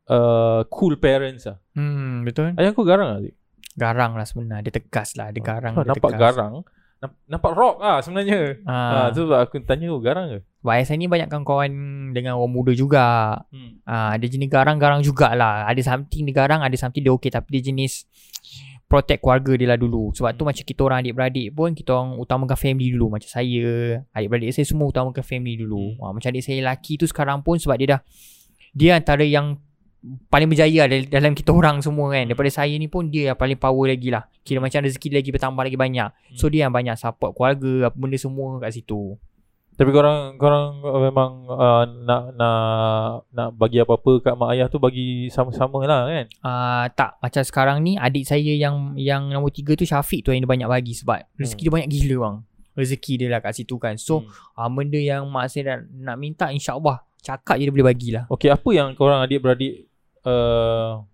uh, 0.07 0.61
Cool 0.69 0.95
parents 0.97 1.45
lah 1.45 1.59
Hmm, 1.73 2.23
betul. 2.23 2.55
Ayah 2.55 2.71
kau 2.71 2.83
garang 2.83 3.09
lah 3.09 3.21
Zik? 3.21 3.35
Garang 3.75 4.13
lah 4.13 4.23
sebenarnya. 4.23 4.63
Dia 4.65 4.75
tegas 4.75 5.15
lah. 5.15 5.31
Dia 5.31 5.39
garang. 5.41 5.71
Oh, 5.73 5.83
dia 5.83 5.95
nampak 5.95 6.11
tegas. 6.11 6.23
garang 6.35 6.53
Namp- 6.99 7.23
Nampak 7.25 7.53
rock 7.55 7.77
lah 7.79 7.97
sebenarnya 7.99 8.39
Ah. 8.67 9.07
ah. 9.07 9.09
Tu 9.11 9.23
sebab 9.23 9.39
aku 9.41 9.63
tanya 9.63 9.87
oh, 9.89 9.99
garang 9.99 10.27
ke? 10.29 10.39
Sebab 10.59 10.73
ayah 10.75 10.83
saya 10.85 10.97
ni 10.97 11.07
banyak 11.07 11.31
kawan 11.31 11.71
dengan 12.11 12.35
orang 12.35 12.51
muda 12.51 12.71
juga. 12.71 13.39
Hmm. 13.51 13.79
Ah, 13.83 14.15
dia 14.15 14.27
jenis 14.27 14.47
garang-garang 14.47 14.99
jugalah. 15.01 15.63
Ada 15.65 15.79
something 15.85 16.23
dia 16.23 16.35
garang, 16.37 16.59
ada 16.61 16.75
something 16.75 16.99
dia 16.99 17.11
okey 17.13 17.31
tapi 17.31 17.47
dia 17.55 17.71
jenis 17.71 18.03
protect 18.89 19.21
keluarga 19.21 19.53
dia 19.55 19.69
lah 19.69 19.79
dulu. 19.79 20.11
Sebab 20.17 20.33
tu 20.33 20.43
Hmm. 20.43 20.49
macam 20.49 20.65
kita 20.65 20.81
orang 20.81 20.99
adik-beradik 21.05 21.49
pun 21.53 21.77
kita 21.77 21.93
orang 21.93 22.17
utamakan 22.17 22.57
family 22.57 22.89
dulu. 22.97 23.13
Macam 23.13 23.29
saya, 23.29 24.01
adik-beradik 24.17 24.57
saya 24.57 24.65
semua 24.65 24.89
utamakan 24.89 25.21
family 25.21 25.61
dulu. 25.61 26.01
Hmm. 26.01 26.05
Ah, 26.09 26.11
macam 26.17 26.29
adik 26.33 26.43
saya 26.43 26.57
lelaki 26.65 26.97
tu 26.97 27.05
sekarang 27.05 27.45
pun 27.45 27.61
sebab 27.61 27.77
dia 27.77 27.89
dah 27.95 28.01
dia 28.73 28.97
antara 28.97 29.25
yang 29.25 29.61
paling 30.31 30.47
berjaya 30.47 30.87
dal- 30.87 31.11
dalam 31.11 31.37
kita 31.37 31.51
orang 31.53 31.85
semua 31.85 32.15
kan. 32.17 32.25
Daripada 32.25 32.49
saya 32.49 32.73
ni 32.81 32.89
pun 32.89 33.13
dia 33.13 33.35
yang 33.35 33.39
paling 33.39 33.59
power 33.61 33.93
lagi 33.93 34.09
lah. 34.09 34.25
Kira 34.41 34.63
macam 34.63 34.81
rezeki 34.81 35.21
lagi 35.21 35.31
bertambah 35.35 35.63
lagi 35.63 35.77
banyak. 35.77 36.09
So 36.33 36.49
Hmm. 36.49 36.53
dia 36.55 36.61
yang 36.65 36.73
banyak 36.73 36.97
support 36.97 37.37
keluarga 37.37 37.93
apa 37.93 37.97
benda 37.99 38.17
semua 38.17 38.57
kat 38.57 38.73
situ. 38.73 39.21
Tapi 39.79 39.95
korang 39.95 40.35
korang 40.35 40.83
memang 40.83 41.47
uh, 41.47 41.87
nak 42.03 42.35
nak 42.35 42.59
nak 43.31 43.49
bagi 43.55 43.79
apa-apa 43.79 44.19
kat 44.19 44.35
mak 44.35 44.51
ayah 44.59 44.67
tu 44.67 44.83
bagi 44.83 45.31
sama-sama 45.31 45.87
lah 45.87 46.03
kan. 46.11 46.27
Uh, 46.43 46.85
tak 46.99 47.15
macam 47.23 47.43
sekarang 47.47 47.79
ni 47.87 47.95
adik 47.95 48.27
saya 48.27 48.59
yang 48.59 48.99
yang 48.99 49.31
nombor 49.31 49.55
tiga 49.55 49.79
tu 49.79 49.87
Syafiq 49.87 50.27
tu 50.27 50.35
yang 50.35 50.43
dia 50.43 50.51
banyak 50.51 50.67
bagi 50.67 50.99
sebab 50.99 51.23
rezeki 51.39 51.71
dia 51.71 51.75
banyak 51.79 51.91
gila 51.95 52.17
bang. 52.27 52.37
Rezeki 52.75 53.13
dia 53.23 53.27
lah 53.31 53.39
kat 53.39 53.55
situ 53.55 53.79
kan. 53.79 53.95
So 53.95 54.27
hmm. 54.27 54.59
uh, 54.59 54.67
benda 54.67 54.99
yang 54.99 55.31
mak 55.31 55.47
saya 55.47 55.79
nak, 55.79 55.81
nak 55.95 56.17
minta 56.19 56.51
insya-Allah 56.51 57.07
cakap 57.23 57.63
je 57.63 57.71
dia 57.71 57.75
boleh 57.79 57.87
bagilah. 57.87 58.25
Okey, 58.35 58.51
apa 58.51 58.71
yang 58.75 58.99
korang 58.99 59.23
adik-beradik 59.23 59.87
uh, 60.27 61.07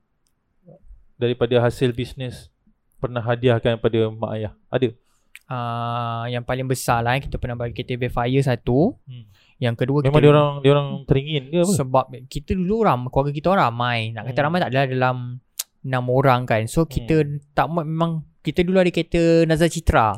daripada 1.21 1.61
hasil 1.61 1.93
bisnes 1.93 2.49
pernah 2.97 3.21
hadiahkan 3.21 3.77
pada 3.77 4.09
mak 4.09 4.41
ayah? 4.41 4.57
Ada? 4.73 4.97
Uh, 5.45 6.25
yang 6.27 6.41
paling 6.41 6.65
besar 6.65 6.99
lah 6.99 7.15
eh, 7.15 7.23
kita 7.23 7.37
pernah 7.37 7.53
bagi 7.55 7.75
KTV 7.75 8.09
Fire 8.09 8.41
satu. 8.41 8.97
Hmm. 9.05 9.29
Yang 9.57 9.75
kedua 9.79 9.99
Memang 10.01 10.09
kita 10.11 10.19
dia 10.19 10.31
orang 10.31 10.51
dia 10.59 10.71
orang 10.73 10.89
teringin 11.05 11.43
ke 11.47 11.59
apa? 11.59 11.73
sebab 11.75 12.05
kita 12.27 12.51
dulu 12.53 12.77
ram 12.81 13.01
keluarga 13.07 13.31
kita 13.31 13.47
orang 13.49 13.65
ramai. 13.67 13.99
Nak 14.11 14.23
kata 14.25 14.35
Hmm. 14.35 14.47
ramai 14.47 14.59
tak 14.59 14.69
adalah 14.71 14.87
dalam 14.87 15.17
enam 15.83 16.05
orang 16.09 16.41
kan. 16.43 16.65
So 16.65 16.85
kita 16.87 17.23
tak 17.53 17.69
ma- 17.69 17.85
memang 17.85 18.13
kita 18.41 18.61
dulu 18.61 18.79
ada 18.79 18.89
kereta 18.89 19.21
Nazar 19.45 19.69
Citra. 19.69 20.17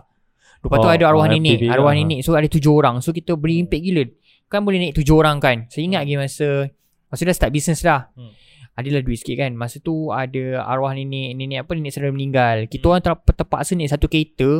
Lepas 0.56 0.76
tu 0.76 0.88
Oh, 0.88 0.92
ada 0.92 1.04
arwah 1.04 1.22
oh, 1.22 1.28
nenek, 1.28 1.58
arwah 1.68 1.90
lah. 1.90 1.94
nenek. 1.96 2.22
So 2.22 2.32
ada 2.32 2.46
tujuh 2.46 2.72
orang. 2.72 2.98
So 3.00 3.10
kita 3.10 3.34
beri 3.34 3.60
impek 3.60 3.82
gila. 3.82 4.02
Kan 4.46 4.62
boleh 4.62 4.78
naik 4.80 4.94
tujuh 4.94 5.14
orang 5.14 5.36
kan. 5.36 5.66
Saya 5.68 5.82
ingat 5.84 6.02
lagi 6.02 6.16
masa 6.16 6.70
Masa 7.06 7.22
dah 7.22 7.34
start 7.34 7.50
business 7.50 7.82
dah 7.82 8.10
Hmm. 8.12 8.30
Adalah 8.76 9.00
duit 9.00 9.16
sikit 9.16 9.36
kan. 9.38 9.52
Masa 9.52 9.78
tu 9.78 10.08
ada 10.08 10.44
arwah 10.62 10.92
nenek 10.92 11.32
Nenek 11.32 11.58
apa 11.60 11.72
Nenek 11.72 11.90
saudara 11.90 12.10
meninggal. 12.10 12.56
Kita 12.66 12.84
Hmm. 12.84 12.92
orang 12.92 13.02
ter- 13.02 13.34
terpaksa 13.34 13.72
naik 13.72 13.88
satu 13.88 14.06
kereta 14.06 14.50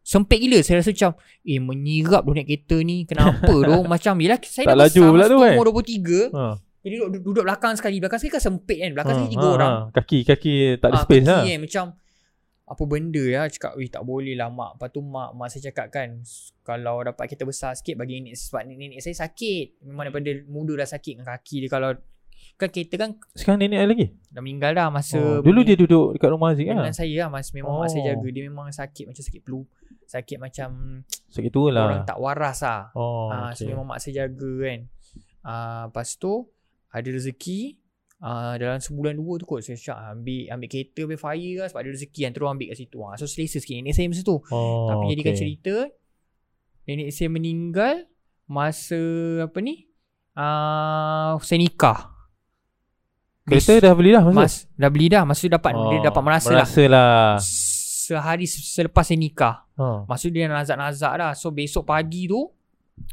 Sempit 0.00 0.38
gila. 0.38 0.58
Saya 0.58 0.80
rasa 0.80 0.90
macam 0.90 1.10
Eh 1.40 1.58
menyirap 1.58 2.20
tu 2.20 2.32
naik 2.32 2.46
kereta 2.46 2.76
ni. 2.80 2.96
Kenapa 3.04 3.40
tu 3.64 3.78
Macam 3.84 4.14
yelah 4.18 4.38
Saya 4.40 4.66
Tak 4.66 4.74
dah 4.74 4.80
laju 4.80 5.00
besar 5.00 5.08
pula 5.08 5.24
tu, 5.24 5.36
kan? 5.38 5.52
umur 5.52 5.66
23 5.72 6.20
Ha. 6.30 6.44
Jadi 6.82 6.94
duduk, 6.98 7.22
duduk 7.24 7.44
belakang 7.44 7.74
sekali. 7.74 7.96
Belakang 7.96 8.18
sekali 8.18 8.32
kan 8.32 8.42
sempit 8.44 8.76
kan. 8.76 8.90
Belakang 8.90 9.08
Ha, 9.08 9.16
sekali 9.16 9.32
tiga 9.32 9.46
ha, 9.46 9.54
orang. 9.54 9.72
ha. 9.72 9.88
Kaki 9.90 10.18
kaki 10.22 10.52
tak 10.76 10.88
ada 10.90 10.92
Ah, 10.92 11.02
space 11.02 11.22
kaki 11.22 11.30
lah. 11.30 11.42
kan, 11.46 11.60
Macam 11.60 11.84
Apa 12.64 12.82
benda 12.82 13.20
ya? 13.22 13.42
Cakap 13.46 13.72
Weh 13.74 13.86
tak 13.86 14.02
boleh 14.02 14.32
lah 14.32 14.48
mak. 14.48 14.74
Lepas 14.74 14.88
tu 14.88 15.00
mak 15.00 15.30
Mak 15.30 15.48
saya 15.48 15.62
cakap 15.66 15.86
kan 15.90 16.08
"S- 16.18 16.50
Kalau 16.60 16.96
dapat 16.98 17.28
kita 17.28 17.44
besar 17.44 17.72
sikit 17.72 17.94
Bagi 17.94 18.18
nenek 18.18 18.34
Sebab 18.34 18.64
nenek 18.66 18.98
saya 18.98 19.14
sakit. 19.18 19.84
Memang 19.84 20.08
daripada 20.08 20.28
muda 20.46 20.72
dah 20.74 20.88
sakit 20.88 21.12
Dengan 21.14 21.28
kaki 21.30 21.56
dia. 21.58 21.68
Kalau 21.68 21.92
Kan 22.54 22.68
kereta 22.68 22.94
kan 22.96 23.10
Sekarang 23.32 23.58
nenek 23.58 23.76
ada 23.76 23.88
lagi? 23.88 24.06
Dah 24.28 24.38
meninggal 24.38 24.72
dah 24.72 24.86
Masa 24.88 25.16
Oh, 25.16 25.38
dulu 25.40 25.60
dia 25.60 25.74
duduk 25.74 26.14
dekat 26.14 26.28
rumah 26.28 26.50
Haziq 26.50 26.66
Dengan 26.66 26.86
lah. 26.86 26.94
saya 26.94 27.16
lah 27.20 27.28
mas, 27.28 27.50
Memang 27.50 27.74
mak 27.74 27.80
Oh. 27.80 27.90
saya 27.90 28.02
jaga. 28.10 28.28
Dia 28.28 28.42
memang 28.44 28.66
sakit 28.68 29.04
Macam 29.04 29.20
sakit 29.20 29.40
flu. 29.40 29.60
Sakit 30.04 30.38
macam 30.38 30.68
Sakit 31.28 31.50
tua 31.50 31.68
lah. 31.70 31.84
Orang 31.84 32.02
tak 32.04 32.16
waras 32.16 32.60
lah. 32.60 32.92
Oh, 32.92 33.26
Ah, 33.26 33.50
okay. 33.50 33.58
So 33.58 33.68
memang 33.68 33.84
mak 33.84 33.98
saya 33.98 34.24
jaga 34.24 34.52
kan. 34.60 34.80
Ah, 35.40 35.82
Lepas 35.86 36.14
tu 36.14 36.46
Ada 36.88 37.08
rezeki. 37.10 37.60
Ah, 38.18 38.54
Dalam 38.54 38.78
sebulan 38.78 39.14
dua 39.14 39.34
tu 39.36 39.44
kot 39.44 39.58
Saya 39.58 39.74
syak 39.74 39.98
ambil 40.14 40.46
Ambil 40.48 40.68
kereta 40.68 41.02
Ambil 41.02 41.18
fire 41.18 41.54
lah 41.56 41.66
Sebab 41.66 41.80
ada 41.80 41.90
rezeki 41.90 42.20
Yang 42.22 42.32
terus 42.32 42.48
ambil 42.48 42.66
kat 42.66 42.78
situ. 42.78 42.96
Ah, 43.00 43.14
So 43.14 43.26
selesa 43.26 43.58
sikit. 43.58 43.74
Nenek 43.74 43.92
saya 43.92 44.06
masa 44.06 44.22
tu. 44.22 44.38
Oh, 44.46 44.86
Tapi 44.86 45.04
jadikan 45.10 45.34
cerita 45.34 45.74
Nenek 46.84 47.10
saya 47.10 47.28
meninggal 47.28 48.06
Masa 48.46 49.00
Apa 49.42 49.58
ni? 49.58 49.90
Ah, 50.34 51.34
Saya 51.40 51.58
nikah 51.58 52.13
Kereta 53.44 53.72
dah 53.78 53.92
beli 53.92 54.10
dah 54.10 54.22
masa? 54.22 54.34
Mas 54.34 54.54
Dah 54.72 54.88
beli 54.88 55.06
dah. 55.06 55.22
Masa 55.22 55.40
tu 55.40 55.50
dapat 55.50 55.72
Oh, 55.72 55.92
Dia 55.92 56.00
dapat 56.02 56.22
merasa, 56.22 56.48
lah 56.48 56.64
Merasa 56.64 56.82
lah. 56.86 57.36
Sehari 57.38 58.44
se- 58.44 58.64
selepas 58.64 59.02
saya 59.02 59.16
nikah. 59.16 59.68
Ha. 59.74 60.04
Maksud 60.04 60.30
dia 60.30 60.44
nazak-nazak 60.46 61.12
dah. 61.14 61.32
So 61.32 61.50
besok 61.50 61.84
pagi 61.84 62.24
tu 62.24 62.40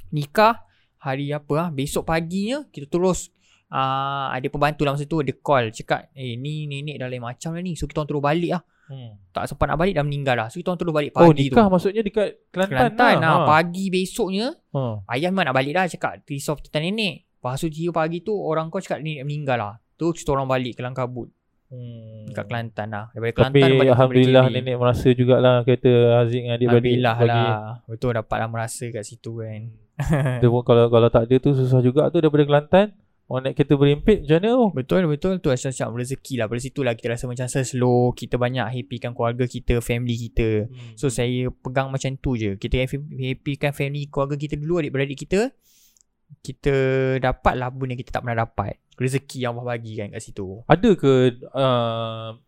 Nikah. 0.10 0.64
Hari 0.98 1.32
apa 1.32 1.54
ah? 1.58 1.68
Besok 1.68 2.06
paginya 2.06 2.64
Kita 2.66 2.88
terus 2.88 3.34
uh, 3.68 4.30
Ada 4.30 4.48
pembantu 4.48 4.86
lah 4.86 4.94
masa 4.94 5.04
tu 5.04 5.20
Dia 5.20 5.34
call 5.36 5.74
Cakap 5.74 6.14
Eh 6.14 6.38
ni 6.38 6.64
nenek 6.64 6.96
dah 6.96 7.08
lain 7.08 7.20
macam 7.20 7.52
dah 7.52 7.60
ni. 7.60 7.74
So 7.74 7.84
kita 7.84 8.00
orang 8.00 8.10
terus 8.10 8.24
balik 8.24 8.54
lah 8.54 8.64
Hmm. 8.86 9.16
Tak 9.32 9.48
sempat 9.48 9.66
nak 9.66 9.80
balik 9.80 9.96
Dah 9.96 10.04
meninggal 10.04 10.36
lah 10.36 10.48
So 10.48 10.60
kita 10.60 10.68
orang 10.68 10.80
terus 10.80 10.92
balik 10.94 11.12
pagi 11.12 11.24
Oh, 11.24 11.32
nikah 11.32 11.64
tu 11.64 11.72
maksudnya 11.72 12.02
dekat 12.02 12.30
Kelantan, 12.48 12.76
Kelantan 12.92 13.14
lah. 13.18 13.32
lah. 13.34 13.48
Pagi 13.50 13.86
besoknya 13.88 14.52
Ha. 14.72 14.82
Ayah 15.08 15.28
memang 15.28 15.48
nak 15.48 15.56
balik 15.56 15.74
dah. 15.74 15.86
Cakap 15.88 16.24
Risau 16.24 16.56
tentang 16.58 16.84
nenek. 16.86 17.28
Lepas 17.34 17.56
tu 17.58 17.68
pagi 17.90 18.20
tu 18.20 18.32
Orang 18.34 18.68
kau 18.68 18.78
cakap 18.78 19.00
nenek 19.00 19.24
meninggal 19.24 19.58
lah 19.58 19.74
Tu 20.02 20.08
kita 20.12 20.34
orang 20.34 20.50
balik 20.50 20.74
ke 20.74 20.82
Langkabut 20.82 21.30
Hmm. 21.72 22.28
Dekat 22.28 22.52
Kelantan 22.52 22.88
lah 22.90 23.06
Daripada 23.16 23.48
Tapi 23.48 23.64
Kelantan 23.64 23.70
balik 23.72 23.88
ke 23.88 23.94
Alhamdulillah 23.96 24.44
Kelly. 24.44 24.56
nenek 24.60 24.76
merasa 24.76 25.08
jugalah 25.16 25.56
Kereta 25.64 25.92
Haziq 26.20 26.42
dengan 26.42 26.54
adik-beradik 26.54 26.92
Alhamdulillah 26.92 27.16
bagi. 27.16 27.30
lah 27.32 27.56
Betul 27.88 28.12
dapat 28.12 28.38
lah 28.44 28.50
merasa 28.52 28.86
kat 28.92 29.04
situ 29.06 29.32
kan 29.40 29.62
Dia 30.42 30.48
pun 30.50 30.62
kalau 30.62 30.86
kalau 30.90 31.08
tak 31.08 31.30
ada 31.30 31.36
tu 31.38 31.54
susah 31.54 31.80
juga 31.80 32.10
tu 32.10 32.18
daripada 32.18 32.44
Kelantan. 32.44 32.92
Orang 33.24 33.48
naik 33.48 33.56
kereta 33.56 33.80
berimpit 33.80 34.18
macam 34.20 34.36
mana 34.36 34.50
tu? 34.52 34.66
Betul 34.76 35.02
betul 35.08 35.34
tu 35.40 35.48
macam 35.48 35.88
rezeki 35.96 36.34
lah. 36.36 36.52
Dari 36.52 36.60
situ 36.60 36.80
lah 36.82 36.92
kita 36.92 37.08
rasa 37.08 37.24
macam 37.24 37.48
slow, 37.48 38.12
kita 38.12 38.36
banyak 38.36 38.68
happykan 38.68 39.16
keluarga 39.16 39.48
kita, 39.48 39.80
family 39.80 40.20
kita. 40.20 40.68
Hmm. 40.68 41.00
So 41.00 41.08
saya 41.08 41.48
pegang 41.48 41.88
macam 41.88 42.12
tu 42.20 42.36
je. 42.36 42.60
Kita 42.60 42.84
happykan 42.84 43.72
family 43.72 44.12
keluarga 44.12 44.36
kita 44.36 44.60
dulu 44.60 44.84
adik-beradik 44.84 45.16
kita. 45.16 45.48
Kita 46.40 46.76
dapat 47.20 47.54
lah 47.60 47.68
benda 47.68 47.94
yang 47.94 48.02
kita 48.02 48.16
tak 48.16 48.24
pernah 48.24 48.48
dapat. 48.48 48.80
Rezeki 48.96 49.44
yang 49.44 49.60
Allah 49.60 49.76
bagi 49.76 50.00
kan 50.00 50.16
kat 50.16 50.22
situ. 50.24 50.64
Ada 50.72 50.90
ke 50.96 51.12
uh, 51.52 52.40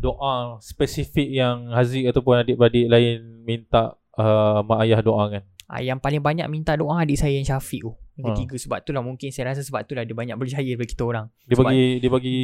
doa 0.00 0.60
spesifik 0.64 1.28
yang 1.28 1.68
Haziq 1.72 2.08
ataupun 2.08 2.40
adik-beradik 2.40 2.86
lain 2.88 3.44
minta 3.44 4.00
uh, 4.16 4.64
mak 4.64 4.86
ayah 4.86 5.00
doakan? 5.02 5.42
Ah, 5.66 5.80
yang 5.80 5.98
paling 5.98 6.18
banyak 6.20 6.46
minta 6.46 6.72
doa 6.72 6.94
adik 6.96 7.18
saya 7.18 7.32
yang 7.32 7.42
Syafiq 7.44 7.82
tu. 7.82 7.90
Yang 8.14 8.22
Ha. 8.22 8.30
ketiga 8.32 8.54
sebab 8.56 8.78
tu 8.80 8.90
lah 8.90 9.02
mungkin 9.02 9.28
saya 9.28 9.50
rasa 9.50 9.60
sebab 9.60 9.82
tu 9.82 9.92
lah 9.92 10.00
dia 10.00 10.14
banyak 10.14 10.34
berjaya 10.34 10.62
daripada 10.64 10.88
kita 10.88 11.02
orang. 11.04 11.26
Dia 11.42 11.52
Sebab- 11.52 11.66
bagi 11.68 11.86
dia 11.98 12.08
bagi 12.08 12.38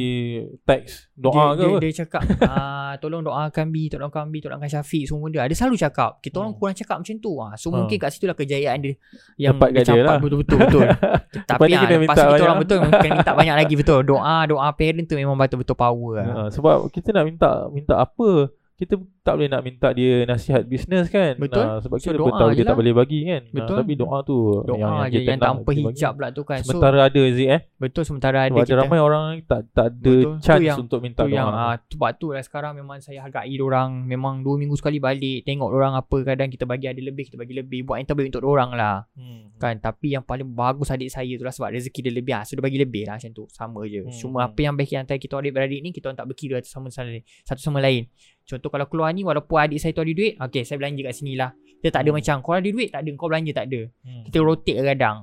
teks 0.61 0.91
doa 1.13 1.31
dia, 1.31 1.41
ke 1.49 1.55
dia, 1.55 1.65
apa? 1.65 1.77
dia 1.79 1.91
cakap 1.97 2.21
ah, 2.51 2.93
tolong 2.99 3.21
doakan 3.21 3.65
Bi, 3.69 3.87
tolongkan 3.87 4.27
Bi, 4.27 4.37
tolongkan 4.37 4.67
Syafiq 4.67 5.07
semua 5.07 5.23
benda. 5.23 5.39
Dia 5.41 5.55
selalu 5.55 5.75
cakap. 5.77 6.19
Kita 6.19 6.35
orang 6.37 6.51
Hmm. 6.51 6.59
kurang 6.61 6.75
cakap 6.75 6.95
macam 6.99 7.15
tu. 7.17 7.31
Ah, 7.37 7.55
so 7.55 7.67
Ha. 7.67 7.75
mungkin 7.75 7.95
kat 7.97 8.09
situ 8.11 8.25
lah 8.25 8.35
kejayaan 8.35 8.77
dia 8.81 8.93
yang 9.39 9.55
Dapat 9.55 9.69
dia 9.71 9.83
capai 9.87 10.03
lah. 10.03 10.19
betul-betul 10.19 10.57
betul. 10.59 10.83
Tapi 11.49 11.61
ah, 11.63 11.79
kita 11.79 11.93
lepas 11.95 12.15
kita 12.19 12.43
orang 12.43 12.59
betul 12.59 12.77
kena 12.83 12.97
minta 13.09 13.31
banyak 13.33 13.55
lagi 13.57 13.73
betul. 13.73 13.99
Doa 14.03 14.37
doa 14.45 14.67
parent 14.69 15.05
tu 15.05 15.15
memang 15.15 15.33
betul-betul 15.33 15.73
power 15.73 16.11
lah. 16.13 16.27
Ha, 16.27 16.47
sebab 16.51 16.91
kita 16.91 17.09
nak 17.09 17.23
minta 17.25 17.49
minta 17.69 17.97
apa? 17.97 18.51
Kita 18.75 18.99
tak 19.23 19.33
boleh 19.33 19.47
nak 19.47 19.61
minta 19.61 19.87
dia 19.89 20.23
nasihat 20.23 20.61
bisnes 20.63 21.07
kan? 21.07 21.33
Betul. 21.35 21.63
Ha, 21.63 21.79
sebab 21.79 21.95
So, 21.95 22.11
kita 22.11 22.19
tahu 22.19 22.49
dia 22.51 22.61
tak 22.61 22.67
lah. 22.67 22.75
boleh 22.75 22.93
bagi 22.93 23.19
kan? 23.23 23.41
Ha, 23.41 23.55
Betul. 23.55 23.77
tapi 23.77 23.93
doa 23.95 24.17
tu 24.21 24.37
Doa 24.61 24.75
yang, 24.75 24.93
yang 24.99 25.07
je 25.09 25.19
yang 25.25 25.39
tanpa 25.39 25.63
bagi. 25.65 25.81
hijab 25.81 26.13
lah 26.17 26.29
tu 26.29 26.41
kan. 26.41 26.59
So 26.59 26.75
Sementara 26.75 26.97
ada 27.03 27.21
Zik 27.25 27.47
eh. 27.49 27.61
betul 27.77 28.03
sementara 28.03 28.37
ada 28.41 28.47
Sebab 28.49 28.59
ada 28.59 28.67
kita 28.69 28.77
ramai 28.77 28.99
orang 28.99 29.23
tak 29.41 29.61
tak 29.69 29.87
ada 29.89 30.03
Betul. 30.13 30.19
Tu 30.33 30.41
chance 30.41 30.59
yang- 30.61 30.79
untuk 30.81 30.99
minta 30.99 31.21
tu 31.21 31.25
doa. 31.25 31.33
yang 31.33 31.47
ah, 31.49 31.75
sebab 31.81 32.09
tu 32.13 32.27
lah 32.29 32.39
sekarang 32.41 32.73
memang 32.73 32.99
saya 32.99 33.19
hargai 33.21 33.55
orang 33.57 34.03
memang 34.03 34.39
2 34.39 34.55
minggu 34.57 34.75
sekali 34.75 34.99
balik 34.99 35.43
tengok 35.43 35.69
orang 35.69 35.93
apa 35.93 36.17
kadang 36.23 36.47
kita 36.47 36.63
bagi 36.63 36.85
ada 36.85 36.99
lebih 36.99 37.23
kita 37.23 37.35
bagi 37.35 37.53
lebih 37.53 37.79
buat 37.81 37.97
yang 37.97 38.05
terbaik 38.05 38.27
untuk 38.29 38.43
orang 38.45 38.71
lah 38.71 39.07
Hmm. 39.13 39.55
kan 39.55 39.77
tapi 39.77 40.11
yang 40.11 40.21
paling 40.21 40.49
bagus 40.49 40.89
adik 40.89 41.07
saya 41.07 41.31
tu 41.31 41.41
lah 41.41 41.51
sebab 41.51 41.71
rezeki 41.71 41.99
dia 42.01 42.13
lebih 42.13 42.33
ah 42.33 42.43
so 42.43 42.53
dia 42.53 42.61
bagi 42.61 42.75
lebih 42.77 43.05
lah 43.05 43.15
macam 43.15 43.31
tu 43.31 43.43
sama 43.47 43.79
je 43.85 44.01
Hmm. 44.01 44.11
cuma 44.11 44.39
apa 44.43 44.59
yang 44.59 44.73
baik 44.73 44.91
antara 44.97 45.15
kita 45.15 45.33
adik-beradik 45.33 45.79
ni 45.79 45.89
kita 45.89 46.05
orang 46.05 46.17
tak 46.17 46.27
berkira 46.27 46.57
satu 46.57 46.67
sama 46.69 46.87
sama 46.89 47.09
satu 47.41 47.61
sama 47.61 47.79
lain 47.79 48.09
contoh 48.43 48.67
kalau 48.67 48.83
keluar 48.85 49.12
ni 49.13 49.21
walaupun 49.21 49.57
adik 49.59 49.77
saya 49.77 49.91
tu 49.91 50.01
ada 50.01 50.09
duit 50.09 50.33
okey 50.35 50.61
saya 50.61 50.75
belanja 50.75 51.01
kat 51.03 51.13
sini 51.13 51.33
lah 51.33 51.53
kita 51.77 51.89
tak 51.91 52.01
ada 52.01 52.09
Hmm. 52.09 52.17
macam 52.17 52.35
kau 52.39 52.53
ada 52.53 52.65
duit 52.65 52.89
tak 52.89 53.01
ada 53.01 53.09
kau 53.13 53.27
belanja 53.27 53.51
tak 53.53 53.65
ada 53.67 53.81
Hmm. 54.01 54.23
kita 54.25 54.37
rotate 54.39 54.81
kadang 54.83 55.17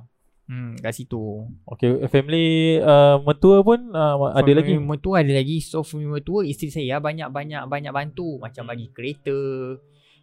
hmm 0.47 0.71
kat 0.77 0.91
situ 0.91 1.47
Okay, 1.65 1.89
family 2.07 2.47
uh, 2.77 3.19
mertua 3.19 3.61
pun 3.61 3.79
uh, 3.89 4.31
ada 4.31 4.51
lagi. 4.51 4.73
Family 4.73 4.83
mertua 4.85 5.23
ada 5.23 5.31
lagi 5.31 5.57
So 5.59 5.79
family 5.81 6.11
mertua 6.11 6.43
Isteri 6.43 6.67
saya 6.69 6.99
banyak-banyak 6.99 7.63
Banyak 7.65 7.89
bantu 7.89 8.35
Macam 8.35 8.67
Hmm. 8.67 8.69
bagi 8.69 8.91
kereta 8.91 9.39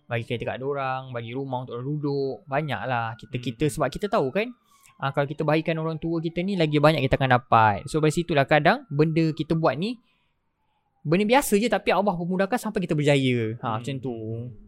Bagi 0.05 0.25
kereta 0.25 0.45
kat 0.47 0.61
orang 0.61 1.11
Bagi 1.11 1.33
rumah 1.33 1.65
untuk 1.65 1.81
orang 1.81 1.89
duduk 1.89 2.45
Banyak 2.45 2.83
lah 2.85 3.17
Kita-kita 3.17 3.65
Hmm. 3.65 3.73
Sebab 3.73 3.89
kita 3.89 4.07
tahu 4.07 4.29
kan 4.29 4.53
ah, 4.99 5.11
Kalau 5.11 5.25
kita 5.25 5.43
baikkan 5.43 5.77
orang 5.77 5.97
tua 5.97 6.21
kita 6.21 6.41
ni 6.41 6.55
Lagi 6.55 6.77
banyak 6.77 7.01
kita 7.01 7.17
akan 7.17 7.31
dapat 7.35 7.89
So 7.89 7.97
dari 7.97 8.13
situlah 8.13 8.45
kadang 8.45 8.85
Benda 8.87 9.33
kita 9.33 9.53
buat 9.53 9.75
ni 9.75 9.97
Benda 11.09 11.25
biasa 11.25 11.57
je 11.57 11.67
Tapi 11.67 11.89
Allah 11.89 12.13
memudahkan 12.13 12.61
Sampai 12.61 12.85
kita 12.85 12.93
berjaya. 12.93 13.57
Ha, 13.57 13.65
Hmm. 13.65 13.75
Macam 13.81 13.95
tu. 13.97 14.15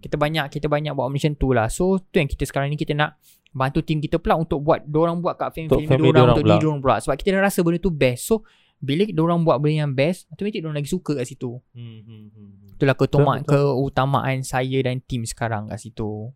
Kita 0.01 0.17
banyak 0.17 0.49
Kita 0.49 0.67
banyak 0.67 0.93
buat 0.97 1.13
macam 1.13 1.33
tu 1.37 1.53
lah. 1.53 1.69
So 1.69 2.01
tu 2.01 2.17
yang 2.17 2.27
kita 2.27 2.49
sekarang 2.49 2.73
ni 2.73 2.81
Kita 2.81 2.97
nak 2.97 3.21
Bantu 3.53 3.85
tim 3.85 4.01
kita 4.01 4.17
pula 4.17 4.41
Untuk 4.41 4.65
buat 4.65 4.81
Diorang 4.83 5.21
buat 5.21 5.37
kat 5.37 5.53
family-family 5.53 5.85
family 5.85 6.09
diorang 6.09 6.17
diorang 6.17 6.33
Untuk 6.33 6.47
diri 6.49 6.59
diorang 6.59 6.81
pula. 6.81 6.97
Sebab 6.99 7.15
kita 7.21 7.29
dah 7.37 7.43
rasa 7.45 7.61
benda 7.61 7.79
tu 7.79 7.93
best. 7.93 8.23
So 8.25 8.37
bila 8.81 9.05
diorang 9.05 9.45
buat 9.45 9.61
benda 9.61 9.85
yang 9.85 9.93
best 9.93 10.25
Automatik 10.33 10.65
diorang 10.65 10.81
lagi 10.81 10.89
suka 10.89 11.13
kat 11.13 11.29
situ. 11.29 11.61
Hmm, 11.77 12.01
hmm, 12.01 12.25
hmm. 12.33 12.51
Itulah 12.81 12.97
keutamaan, 12.97 13.45
Betul, 13.45 13.61
keutamaan 13.77 14.41
saya 14.41 14.79
dan 14.81 15.05
tim 15.05 15.29
sekarang 15.29 15.69
kat 15.69 15.77
situ. 15.77 16.33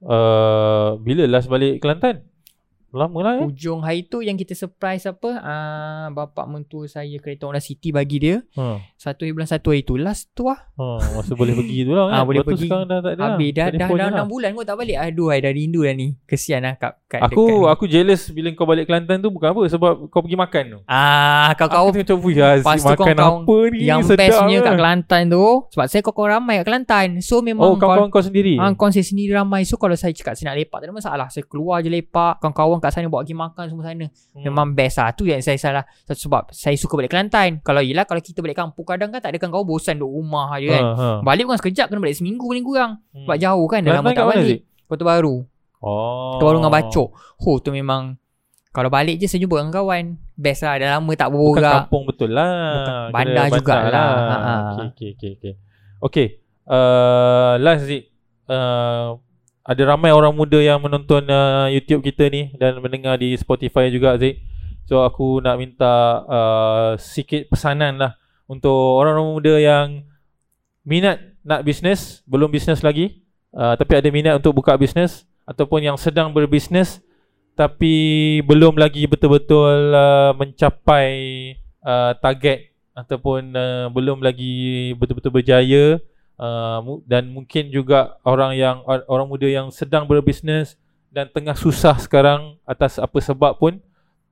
Uh, 0.00 0.96
bila 0.98 1.28
last 1.28 1.52
balik 1.52 1.84
Kelantan? 1.84 2.24
Lama 2.92 3.18
lah 3.18 3.32
eh. 3.34 3.44
Hujung 3.46 3.80
hari 3.80 4.04
tu 4.04 4.20
yang 4.20 4.36
kita 4.36 4.52
surprise 4.52 5.04
apa 5.04 5.30
uh, 5.34 6.06
Bapak 6.10 6.44
mentua 6.44 6.84
saya 6.84 7.08
kereta 7.16 7.44
Honda 7.44 7.56
City 7.58 7.88
bagi 7.88 8.20
dia 8.20 8.36
Ha. 8.52 8.84
Satu 8.94 9.24
hari 9.24 9.32
bulan 9.32 9.48
satu 9.48 9.72
hari 9.72 9.80
tu 9.80 9.96
Last 9.96 10.28
tu 10.30 10.44
lah 10.44 10.60
Ha, 10.76 11.00
masa 11.10 11.32
boleh 11.32 11.54
pergi 11.54 11.82
tu 11.82 11.92
lah 11.92 12.04
kan. 12.06 12.14
Ah, 12.14 12.22
boleh 12.22 12.40
Lepas 12.40 12.52
pergi. 12.52 12.68
sekarang 12.68 12.84
dah 12.84 12.98
tak 13.00 13.12
ada. 13.14 13.22
Habis 13.30 13.50
dah, 13.50 13.66
dah, 13.66 13.88
dah, 13.88 14.08
lah. 14.12 14.20
6 14.20 14.28
bulan 14.28 14.50
kau 14.52 14.62
tak 14.62 14.76
balik 14.76 14.96
Aduh 14.98 15.26
I 15.26 15.40
dah 15.40 15.50
rindu 15.50 15.80
dah 15.80 15.94
ni 15.94 16.08
Kesian 16.22 16.60
lah 16.60 16.74
kat, 16.76 16.92
kat 17.08 17.20
Aku 17.22 17.32
dekat 17.42 17.56
ni. 17.56 17.72
aku 17.72 17.84
jealous 17.86 18.22
bila 18.28 18.48
kau 18.52 18.66
balik 18.66 18.84
Kelantan 18.84 19.16
tu 19.18 19.28
bukan 19.30 19.48
apa 19.50 19.62
sebab 19.66 19.90
kau 20.06 20.20
pergi 20.20 20.36
makan 20.36 20.64
tu. 20.68 20.78
Ah, 20.84 21.48
Aku 21.48 21.64
kau-kau 21.64 21.88
tengok 21.88 22.04
macam 22.04 22.16
"Wih, 22.22 22.36
Aziz 22.38 22.60
Lepas 22.60 22.76
tu 22.76 22.86
makan 22.86 22.98
kawan-kawan 23.16 23.40
apa 23.42 23.56
ni 23.72 23.78
Yang 23.82 24.00
bestnya 24.10 24.36
lah." 24.52 24.62
kat 24.62 24.74
Kelantan 24.76 25.22
tu 25.26 25.46
Sebab 25.70 25.86
saya 25.88 26.00
kau 26.02 26.26
ramai 26.28 26.54
kat 26.60 26.66
Kelantan 26.68 27.08
So 27.20 27.34
Oh 27.34 27.40
memang 27.40 27.72
kawan-kawan 27.74 28.12
kau 28.12 28.20
sendiri. 28.20 28.60
Ah, 28.60 28.68
kawan 28.70 28.92
saya 28.92 29.06
sendiri 29.06 29.32
ramai 29.32 29.64
So 29.64 29.74
kalau 29.74 29.96
saya 29.96 30.12
cakap 30.12 30.36
saya 30.36 30.52
nak 30.52 30.60
lepak 30.60 30.76
Tak 30.76 30.86
ada 30.86 30.94
masalah 30.94 31.26
Saya 31.28 31.48
keluar 31.48 31.80
je 31.80 31.88
lepak 31.88 32.36
Kawan-kawan 32.38 32.81
kat 32.82 32.92
sana 32.92 33.06
Bawa 33.06 33.22
pergi 33.22 33.32
makan 33.32 33.64
semua 33.64 33.84
sana 33.84 34.06
Hmm. 34.32 34.42
Memang 34.42 34.66
best 34.72 34.96
lah 34.96 35.12
Tu 35.12 35.24
yang 35.24 35.38
saya 35.38 35.54
salah 35.54 35.84
Satu 36.02 36.18
sebab 36.22 36.50
Saya 36.50 36.74
suka 36.74 36.96
balik 36.96 37.08
Kelantan 37.08 37.60
Kalau 37.60 37.78
yelah 37.78 38.02
Kalau 38.02 38.18
kita 38.18 38.40
balik 38.40 38.56
kampung 38.56 38.82
Kadang 38.82 39.08
kan 39.08 39.20
tak 39.20 39.30
ada 39.30 39.38
kawan 39.38 39.62
bosan 39.62 39.94
duduk 39.94 40.10
rumah 40.10 40.50
je 40.56 40.68
kan 40.68 40.82
Ha, 40.82 40.92
ha. 40.92 41.08
Balik 41.20 41.46
bukan 41.46 41.58
sekejap 41.58 41.86
Kena 41.86 42.00
balik 42.00 42.16
seminggu 42.16 42.44
paling 42.44 42.62
kurang 42.62 42.92
Hmm. 43.08 43.24
Sebab 43.24 43.36
jauh 43.38 43.66
kan 43.66 43.80
Dah 43.80 43.92
lama 43.94 44.10
tak 44.10 44.26
balik? 44.26 44.58
Kota 44.84 45.02
Baru 45.02 45.36
Oh. 45.78 46.36
Kota 46.36 46.42
Baru 46.42 46.56
dengan 46.58 46.72
Bacok 46.72 47.08
Oh 47.40 47.56
tu 47.58 47.70
memang 47.70 48.16
Kalau 48.68 48.88
balik 48.88 49.16
je 49.16 49.26
Saya 49.26 49.40
jumpa 49.40 49.56
dengan 49.56 49.72
kawan 49.72 50.04
Best 50.32 50.62
lah 50.62 50.74
Dah 50.76 50.88
lama 50.96 51.10
tak 51.12 51.28
Bukan 51.28 51.38
berborak 51.54 51.74
kampung 51.84 52.02
betul 52.04 52.30
lah. 52.32 52.50
Bukan, 52.72 53.12
bandar 53.12 53.46
jugalah. 53.52 53.92
Ha, 53.92 54.36
ha. 54.38 54.54
Okay, 54.88 55.12
okay, 55.12 55.30
okay, 55.30 55.30
okay. 55.36 55.54
Okay. 56.00 56.26
Uh, 56.64 57.58
last 57.58 57.84
Zik. 57.84 58.10
Uh, 58.44 59.18
ada 59.62 59.82
ramai 59.86 60.10
orang 60.10 60.34
muda 60.34 60.58
yang 60.58 60.82
menonton 60.82 61.22
uh, 61.30 61.70
YouTube 61.70 62.02
kita 62.02 62.26
ni 62.26 62.50
dan 62.58 62.82
mendengar 62.82 63.18
di 63.18 63.34
Spotify 63.38 63.86
juga 63.88 64.18
Zik. 64.18 64.42
So 64.90 65.06
aku 65.06 65.38
nak 65.38 65.56
minta 65.62 66.26
uh, 66.26 66.90
sikit 66.98 67.46
pesanan 67.46 68.02
lah 68.02 68.18
untuk 68.50 68.74
orang-orang 68.74 69.38
muda 69.38 69.54
yang 69.62 69.86
minat 70.82 71.22
nak 71.46 71.62
bisnes, 71.62 72.26
belum 72.26 72.50
bisnes 72.50 72.82
lagi, 72.82 73.22
uh, 73.54 73.78
tapi 73.78 73.94
ada 73.94 74.10
minat 74.10 74.42
untuk 74.42 74.58
buka 74.58 74.74
bisnes 74.74 75.22
ataupun 75.46 75.82
yang 75.82 75.96
sedang 75.98 76.34
berbisnes 76.34 77.02
tapi 77.52 78.40
belum 78.48 78.80
lagi 78.80 79.04
betul-betul 79.04 79.92
uh, 79.92 80.32
mencapai 80.32 81.10
uh, 81.84 82.16
target 82.16 82.72
ataupun 82.96 83.52
uh, 83.52 83.86
belum 83.92 84.24
lagi 84.24 84.92
betul-betul 84.96 85.32
berjaya 85.32 86.00
uh, 86.38 86.80
dan 87.04 87.32
mungkin 87.32 87.68
juga 87.68 88.16
orang 88.24 88.56
yang 88.56 88.76
or- 88.84 89.04
orang 89.08 89.26
muda 89.28 89.48
yang 89.48 89.68
sedang 89.72 90.08
berbisnes 90.08 90.76
dan 91.12 91.28
tengah 91.28 91.52
susah 91.56 91.98
sekarang 92.00 92.56
atas 92.64 92.96
apa 92.96 93.18
sebab 93.20 93.60
pun 93.60 93.80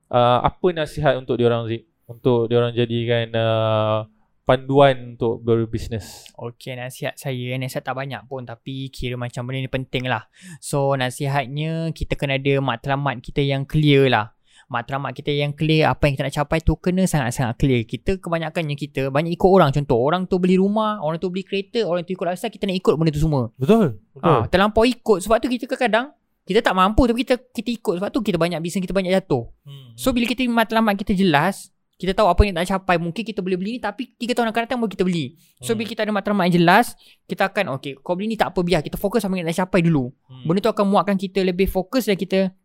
uh, 0.09 0.39
apa 0.41 0.67
nasihat 0.73 1.17
untuk 1.17 1.37
diorang 1.37 1.69
Zik? 1.69 1.85
Untuk 2.09 2.51
diorang 2.51 2.75
jadikan 2.75 3.31
uh, 3.31 4.03
panduan 4.43 5.15
untuk 5.15 5.39
berbisnes. 5.39 6.27
Okey 6.35 6.75
nasihat 6.75 7.15
saya 7.15 7.55
Nasihat 7.55 7.87
tak 7.87 7.95
banyak 7.95 8.25
pun 8.27 8.43
Tapi 8.43 8.91
kira 8.91 9.15
macam 9.15 9.47
benda 9.47 9.63
ni 9.63 9.71
penting 9.71 10.11
lah 10.11 10.27
So 10.59 10.97
nasihatnya 10.97 11.95
Kita 11.95 12.19
kena 12.19 12.35
ada 12.35 12.59
matlamat 12.59 13.23
kita 13.23 13.39
yang 13.39 13.63
clear 13.63 14.11
lah 14.11 14.35
Matlamat 14.71 15.11
kita 15.11 15.27
yang 15.27 15.51
clear 15.51 15.91
Apa 15.91 16.07
yang 16.07 16.15
kita 16.15 16.23
nak 16.23 16.35
capai 16.37 16.63
tu 16.63 16.79
Kena 16.79 17.03
sangat-sangat 17.03 17.59
clear. 17.59 17.83
Kita 17.83 18.15
kebanyakannya 18.17 18.79
kita 18.79 19.11
Banyak 19.11 19.35
ikut 19.35 19.51
orang. 19.51 19.75
Contoh 19.75 19.99
orang 19.99 20.23
tu 20.23 20.39
beli 20.39 20.55
rumah 20.55 21.03
Orang 21.03 21.19
tu 21.19 21.27
beli 21.27 21.43
kereta 21.43 21.83
Orang 21.83 22.01
tu 22.01 22.15
ikut 22.15 22.23
lifestyle 22.23 22.49
Kita 22.49 22.63
nak 22.63 22.79
ikut 22.79 22.93
benda 22.95 23.11
tu 23.11 23.19
semua. 23.19 23.51
Betul 23.59 23.99
betul. 24.15 24.31
ha, 24.31 24.47
Terlampau 24.47 24.87
ikut. 24.87 25.19
Sebab 25.19 25.43
tu 25.43 25.51
kita 25.51 25.67
kadang-kadang 25.67 26.15
Kita 26.41 26.63
tak 26.63 26.71
mampu 26.71 27.03
Tapi 27.03 27.19
kita 27.19 27.35
kita 27.51 27.69
ikut. 27.69 27.93
Sebab 27.99 28.09
tu 28.09 28.23
kita 28.23 28.39
banyak 28.39 28.63
bisnes 28.63 28.79
Kita 28.79 28.95
banyak 28.95 29.11
jatuh. 29.11 29.51
Hmm. 29.67 29.91
So 29.99 30.15
bila 30.15 30.23
kita 30.23 30.47
matlamat 30.47 30.95
kita 30.95 31.11
jelas 31.11 31.67
kita 31.99 32.17
tahu 32.17 32.33
apa 32.33 32.41
yang 32.41 32.57
nak 32.57 32.65
capai. 32.65 32.97
Mungkin 32.97 33.21
kita 33.21 33.45
boleh 33.45 33.61
beli 33.61 33.71
ni 33.75 33.79
Tapi 33.79 34.09
3 34.17 34.33
tahun 34.33 34.49
akan 34.49 34.61
datang 34.65 34.79
Baru 34.79 34.89
kita 34.89 35.03
beli. 35.03 35.37
So 35.59 35.75
Hmm. 35.75 35.77
bila 35.77 35.85
kita 35.85 36.01
ada 36.01 36.09
matlamat 36.09 36.47
yang 36.47 36.63
jelas 36.63 36.95
Kita 37.27 37.51
akan 37.51 37.75
Okay 37.75 37.93
kau 37.93 38.15
beli 38.15 38.31
ni 38.31 38.37
tak 38.39 38.55
apa 38.55 38.63
Biar 38.63 38.79
kita 38.81 38.95
fokus 38.95 39.21
Sama 39.21 39.35
yang 39.35 39.45
nak 39.45 39.53
capai 39.53 39.83
dulu. 39.83 40.09
Hmm. 40.25 40.47
Benda 40.47 40.63
tu 40.63 40.71
akan 40.71 40.87
muatkan 40.87 41.13
kita 41.13 41.43
Lebih 41.43 41.67
fokus 41.67 42.07
Dan 42.07 42.15
kita 42.15 42.55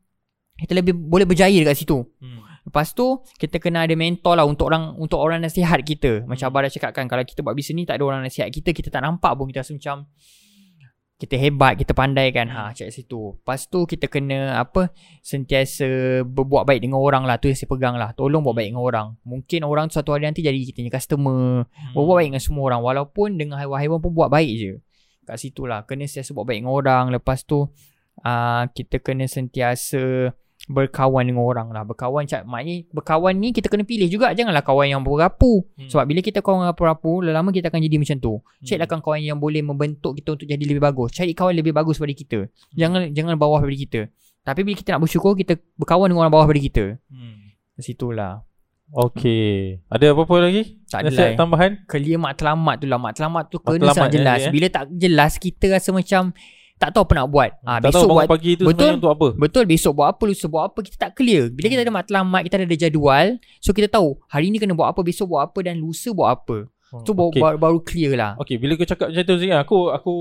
Kita 0.56 0.72
lebih 0.72 0.96
boleh 0.96 1.28
berjaya 1.28 1.56
dekat 1.60 1.76
situ 1.76 2.00
hmm. 2.00 2.64
Lepas 2.66 2.96
tu 2.96 3.20
Kita 3.36 3.60
kena 3.60 3.84
ada 3.84 3.92
mentor 3.92 4.40
lah 4.40 4.48
Untuk 4.48 4.72
orang 4.72 4.96
Untuk 4.96 5.20
orang 5.20 5.44
nasihat 5.44 5.78
kita 5.84 6.24
Macam 6.24 6.48
Abah 6.48 6.66
dah 6.66 6.72
cakap 6.72 6.90
kan 6.96 7.04
Kalau 7.06 7.22
kita 7.22 7.44
buat 7.44 7.52
bisnes 7.52 7.76
ni 7.76 7.84
Tak 7.84 8.00
ada 8.00 8.04
orang 8.08 8.24
nasihat 8.24 8.48
kita 8.48 8.72
Kita 8.72 8.88
tak 8.88 9.04
nampak 9.04 9.36
pun 9.36 9.52
Kita 9.52 9.62
rasa 9.62 9.76
macam 9.76 10.08
kita 11.16 11.40
hebat, 11.40 11.80
kita 11.80 11.96
pandai 11.96 12.28
kan. 12.28 12.52
Ha, 12.52 12.76
cakap 12.76 12.92
situ. 12.92 13.40
Lepas 13.40 13.72
tu 13.72 13.88
kita 13.88 14.04
kena 14.04 14.60
apa? 14.60 14.92
Sentiasa 15.24 16.20
berbuat 16.28 16.68
baik 16.68 16.84
dengan 16.84 17.00
orang 17.00 17.24
lah. 17.24 17.40
Tu 17.40 17.48
yang 17.48 17.56
saya 17.56 17.72
pegang 17.72 17.96
lah. 17.96 18.12
Tolong 18.12 18.44
buat 18.44 18.52
baik 18.52 18.76
dengan 18.76 18.84
orang. 18.84 19.08
Mungkin 19.24 19.64
orang 19.64 19.88
tu 19.88 19.96
satu 19.96 20.12
hari 20.12 20.28
nanti 20.28 20.44
jadi 20.44 20.56
kita 20.60 20.84
punya 20.84 20.92
customer. 20.92 21.64
Hmm. 21.64 21.92
Berbuat 21.96 22.16
baik 22.20 22.28
dengan 22.36 22.44
semua 22.44 22.64
orang. 22.68 22.80
Walaupun 22.84 23.28
dengan 23.40 23.56
haiwan-haiwan 23.56 23.98
pun 24.04 24.12
buat 24.12 24.28
baik 24.28 24.52
je. 24.60 24.72
Kat 25.24 25.40
situ 25.40 25.64
lah. 25.64 25.88
Kena 25.88 26.04
sentiasa 26.04 26.36
buat 26.36 26.44
baik 26.44 26.60
dengan 26.60 26.76
orang. 26.76 27.04
Lepas 27.08 27.48
tu 27.48 27.64
uh, 27.64 28.62
kita 28.76 29.00
kena 29.00 29.24
sentiasa 29.24 30.36
berkawan 30.66 31.22
dengan 31.28 31.44
orang 31.46 31.68
lah. 31.70 31.86
Berkawan 31.86 32.26
cak 32.26 32.42
maknanya 32.42 32.88
berkawan 32.90 33.38
ni 33.38 33.54
kita 33.54 33.70
kena 33.70 33.86
pilih 33.86 34.08
juga. 34.10 34.34
Janganlah 34.34 34.64
kawan 34.66 34.90
yang 34.90 35.02
berapu. 35.06 35.62
Hmm. 35.78 35.86
Sebab 35.86 36.04
bila 36.08 36.20
kita 36.24 36.42
kawan 36.42 36.66
dengan 36.66 36.74
perapu, 36.74 37.22
lama 37.22 37.52
kita 37.54 37.70
akan 37.70 37.80
jadi 37.84 37.96
macam 38.00 38.16
tu. 38.18 38.34
Hmm. 38.40 38.66
Carilah 38.66 38.88
kawan 38.88 39.20
yang 39.22 39.38
boleh 39.38 39.62
membentuk 39.62 40.18
kita 40.18 40.34
untuk 40.34 40.46
jadi 40.48 40.64
lebih 40.64 40.82
bagus. 40.82 41.14
Cari 41.14 41.36
kawan 41.36 41.54
lebih 41.54 41.70
bagus 41.70 42.00
daripada 42.00 42.14
kita. 42.18 42.38
Hmm. 42.50 42.74
Jangan 42.74 43.00
jangan 43.14 43.34
bawah 43.38 43.62
daripada 43.62 43.78
kita. 43.78 44.00
Tapi 44.46 44.60
bila 44.62 44.74
kita 44.78 44.88
nak 44.94 45.02
bersyukur, 45.06 45.32
kita 45.34 45.54
berkawan 45.74 46.06
dengan 46.10 46.26
orang 46.26 46.34
bawah 46.34 46.46
daripada 46.50 46.62
kita. 46.66 46.84
Hmm. 47.10 47.36
Situlah. 47.78 48.42
Okey. 48.94 49.82
Ada 49.90 50.14
apa-apa 50.14 50.46
lagi? 50.46 50.78
Tak 50.86 51.02
ada 51.02 51.10
Nasihat 51.10 51.30
lah. 51.34 51.38
tambahan? 51.42 51.70
Clear 51.90 52.18
matlamat 52.22 52.76
tu 52.78 52.86
lah. 52.86 52.98
Matlamat 53.02 53.44
tu 53.50 53.58
kena 53.58 53.90
Matlamat 53.90 53.94
sangat 53.98 54.10
je, 54.10 54.18
jelas. 54.22 54.38
eh. 54.46 54.52
Bila 54.54 54.66
tak 54.70 54.84
jelas, 54.94 55.32
kita 55.42 55.64
rasa 55.74 55.90
macam 55.90 56.22
tak 56.76 56.92
tahu 56.92 57.08
apa 57.08 57.12
nak 57.16 57.28
buat. 57.32 57.50
Ah, 57.64 57.80
tak 57.80 57.88
tahu 57.96 58.04
besok 58.04 58.08
bangun 58.08 58.20
buat 58.20 58.32
pagi 58.36 58.52
tu 58.52 58.64
betul? 58.68 58.92
untuk 59.00 59.12
apa? 59.16 59.28
Betul 59.32 59.64
besok 59.64 59.92
buat 59.96 60.08
apa 60.12 60.22
Lusa 60.28 60.46
buat 60.46 60.64
apa 60.68 60.78
Kita 60.84 60.96
tak 61.00 61.12
clear 61.16 61.48
Bila 61.48 61.66
kita 61.72 61.82
ada 61.88 61.94
matlamat 61.94 62.40
Kita 62.44 62.54
ada 62.60 62.76
jadual 62.76 63.26
So 63.64 63.72
kita 63.72 63.88
tahu 63.88 64.20
Hari 64.28 64.52
ni 64.52 64.60
kena 64.60 64.76
buat 64.76 64.92
apa 64.92 65.00
Besok 65.00 65.32
buat 65.32 65.48
apa 65.48 65.58
Dan 65.64 65.80
lusa 65.80 66.12
buat 66.12 66.36
apa 66.36 66.68
Tu 67.02 67.12
baru, 67.16 67.32
Okey. 67.32 67.42
baru, 67.42 67.56
baru 67.56 67.78
clear 67.80 68.12
lah 68.14 68.32
Okey, 68.36 68.60
bila 68.60 68.76
kau 68.76 68.84
cakap 68.84 69.08
macam 69.08 69.24
tu 69.24 69.36
Zik, 69.40 69.50
aku 69.56 69.78
aku 69.90 70.14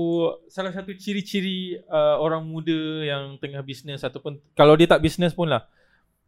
salah 0.48 0.72
satu 0.72 0.96
ciri-ciri 0.96 1.78
uh, 1.86 2.16
orang 2.18 2.42
muda 2.42 3.04
yang 3.04 3.36
tengah 3.38 3.60
bisnes 3.62 4.02
ataupun 4.02 4.40
kalau 4.58 4.74
dia 4.74 4.88
tak 4.90 5.04
bisnes 5.04 5.36
pun 5.36 5.46
lah 5.46 5.68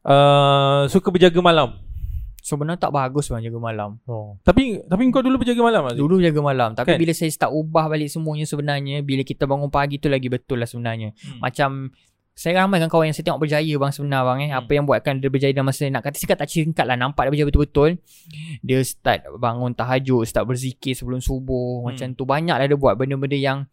uh, 0.06 0.86
suka 0.86 1.08
berjaga 1.10 1.40
malam. 1.42 1.74
Sebenarnya 2.40 2.78
tak 2.78 2.90
bagus 2.90 3.26
bang 3.26 3.42
jaga 3.42 3.58
malam 3.58 3.98
Oh. 4.04 4.38
Tapi 4.40 4.80
tapi 4.82 5.02
kau 5.08 5.20
dulu 5.20 5.38
berjaga 5.38 5.58
malam 5.60 5.82
tak? 5.84 5.92
Zik? 5.92 6.00
Dulu 6.00 6.14
jaga 6.18 6.40
malam 6.40 6.70
Tapi 6.72 6.88
Kan? 6.88 6.98
bila 6.98 7.12
saya 7.12 7.28
start 7.28 7.50
ubah 7.50 7.84
balik 7.86 8.06
semuanya 8.06 8.44
sebenarnya 8.44 9.00
Bila 9.00 9.22
kita 9.22 9.44
bangun 9.44 9.68
pagi 9.68 9.96
tu 9.96 10.06
lagi 10.06 10.26
betul 10.26 10.56
lah 10.56 10.64
sebenarnya 10.64 11.12
Hmm. 11.14 11.40
Macam 11.40 11.70
Saya 12.32 12.62
ramai 12.62 12.78
kan 12.78 12.86
kawan 12.86 13.04
yang 13.04 13.12
saya 13.12 13.26
tengok 13.26 13.42
berjaya 13.42 13.74
bang 13.74 13.90
sebenar 13.90 14.22
bang 14.24 14.38
eh 14.40 14.48
Hmm. 14.48 14.60
Apa 14.60 14.70
yang 14.72 14.84
buatkan 14.84 15.14
dia 15.16 15.28
berjaya 15.28 15.50
dalam 15.50 15.66
masa 15.66 15.84
Nak 15.84 16.00
kata 16.00 16.16
cakap 16.16 16.36
tak 16.38 16.48
singkat 16.48 16.84
lah 16.84 16.94
Nampak 16.94 17.22
dia 17.22 17.30
berjaya 17.32 17.48
betul-betul 17.48 17.90
Dia 18.60 18.78
start 18.80 19.26
bangun 19.34 19.70
tahajud 19.72 20.22
Start 20.22 20.44
berzikir 20.44 20.92
sebelum 20.92 21.18
subuh 21.18 21.80
Hmm. 21.80 21.86
Macam 21.88 22.06
tu 22.12 22.22
Banyak 22.22 22.54
lah 22.54 22.64
dia 22.64 22.74
buat 22.74 22.94
benda-benda 22.94 23.34
yang 23.34 23.66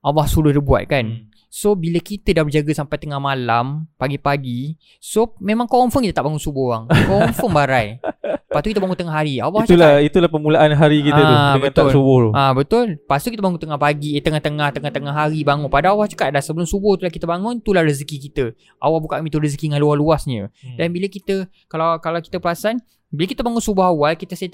Allah 0.00 0.24
suruh 0.24 0.50
dia 0.50 0.58
buat 0.58 0.82
kan 0.84 1.06
Hmm. 1.06 1.30
So 1.52 1.76
bila 1.76 2.00
kita 2.00 2.32
dah 2.32 2.48
berjaga 2.48 2.72
sampai 2.72 2.96
tengah 2.96 3.20
malam 3.20 3.84
Pagi-pagi 4.00 4.72
So 4.96 5.36
memang 5.36 5.68
confirm 5.68 6.00
kita 6.00 6.16
tak 6.16 6.24
bangun 6.24 6.40
subuh 6.40 6.72
bang 6.72 6.84
Confirm 7.04 7.52
barai 7.52 8.00
Lepas 8.24 8.60
tu 8.60 8.68
kita 8.68 8.80
bangun 8.80 8.96
tengah 8.96 9.12
hari 9.12 9.36
Allah 9.36 9.60
Itulah 9.60 10.00
itulah 10.00 10.28
permulaan 10.28 10.72
hari 10.72 11.00
kita 11.02 11.16
tu 11.18 11.24
Ah, 11.28 11.52
dengan 11.52 11.68
betul. 11.68 11.76
tak 11.78 11.92
subuh 11.92 12.16
tu. 12.18 12.30
Ah 12.32 12.52
betul. 12.52 12.86
Lepas 12.96 13.20
tu 13.20 13.28
kita 13.28 13.40
bangun 13.40 13.56
tengah 13.56 13.76
pagi, 13.76 14.12
eh, 14.12 14.20
tengah-tengah 14.20 14.68
tengah-tengah 14.72 15.08
hari 15.10 15.40
bangun. 15.40 15.68
Pada 15.68 15.88
Allah 15.88 16.04
cakap 16.04 16.28
dah 16.30 16.40
sebelum 16.40 16.64
subuh 16.64 16.96
tu 16.96 17.02
lah 17.02 17.10
kita 17.10 17.24
bangun, 17.24 17.58
itulah 17.58 17.80
rezeki 17.80 18.16
kita. 18.22 18.44
Allah 18.76 18.98
buka 18.98 19.16
pintu 19.18 19.40
rezeki 19.40 19.68
dengan 19.68 19.80
luas-luasnya. 19.80 20.52
Hmm. 20.52 20.76
Dan 20.76 20.88
bila 20.88 21.08
kita 21.08 21.48
kalau 21.64 21.96
kalau 21.96 22.20
kita 22.20 22.36
perasan, 22.36 22.76
bila 23.08 23.24
kita 23.24 23.40
bangun 23.40 23.56
subuh 23.58 23.88
awal, 23.88 24.12
kita 24.14 24.32
set 24.34 24.52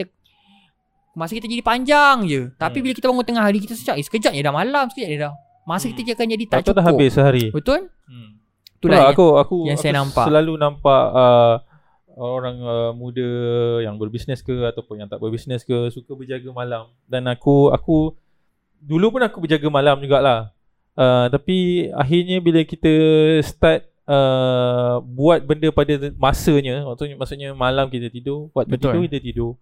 masa 1.13 1.35
kita 1.35 1.51
jadi 1.51 1.63
panjang 1.63 2.23
je. 2.25 2.55
Tapi 2.55 2.79
Hmm. 2.79 2.85
bila 2.85 2.93
kita 2.95 3.07
bangun 3.09 3.25
tengah 3.25 3.43
hari, 3.43 3.59
kita 3.59 3.75
secak, 3.75 3.99
eh, 3.99 4.05
sekejap 4.05 4.31
je 4.31 4.41
dah 4.41 4.55
malam, 4.55 4.87
sekejap 4.87 5.11
je 5.11 5.19
dah. 5.21 5.35
Masa 5.69 5.85
Hmm. 5.85 5.93
kita 5.93 6.01
je 6.01 6.13
akan 6.17 6.27
jadi 6.33 6.45
tak 6.49 6.57
tahu 6.57 6.65
cukup. 6.65 6.77
dah 6.81 6.85
habis 6.89 7.11
sehari. 7.13 7.45
Betul? 7.53 7.81
Hmm. 8.09 8.31
Itulah 8.81 9.13
aku 9.13 9.27
aku 9.37 9.57
yang 9.69 9.77
aku 9.77 9.85
saya 9.85 9.93
nampak. 10.01 10.25
selalu 10.25 10.53
nampak 10.57 11.03
uh, 11.13 11.55
orang 12.17 12.57
uh, 12.63 12.91
muda 12.97 13.29
yang 13.85 14.01
berbisnes 14.01 14.41
ke 14.41 14.55
ataupun 14.65 15.05
yang 15.05 15.09
tak 15.11 15.21
berbisnes 15.21 15.63
ke 15.63 15.93
suka 15.93 16.17
berjaga 16.17 16.49
malam 16.51 16.89
dan 17.05 17.29
aku 17.29 17.69
aku 17.69 18.17
dulu 18.81 19.19
pun 19.19 19.23
aku 19.29 19.45
berjaga 19.45 19.69
malam 19.69 20.01
jugalah. 20.01 20.51
Uh, 20.97 21.29
tapi 21.29 21.91
akhirnya 21.95 22.41
bila 22.41 22.59
kita 22.65 22.91
start 23.45 23.87
uh, 24.09 24.99
buat 25.05 25.45
benda 25.47 25.71
pada 25.71 25.95
masanya 26.19 26.83
maksudnya 26.83 27.15
maksudnya 27.15 27.49
malam 27.55 27.87
kita 27.87 28.11
tidur 28.11 28.51
buat 28.51 28.67
Betul. 28.67 28.95
tidur 28.97 29.03
kita 29.07 29.19
tidur 29.23 29.53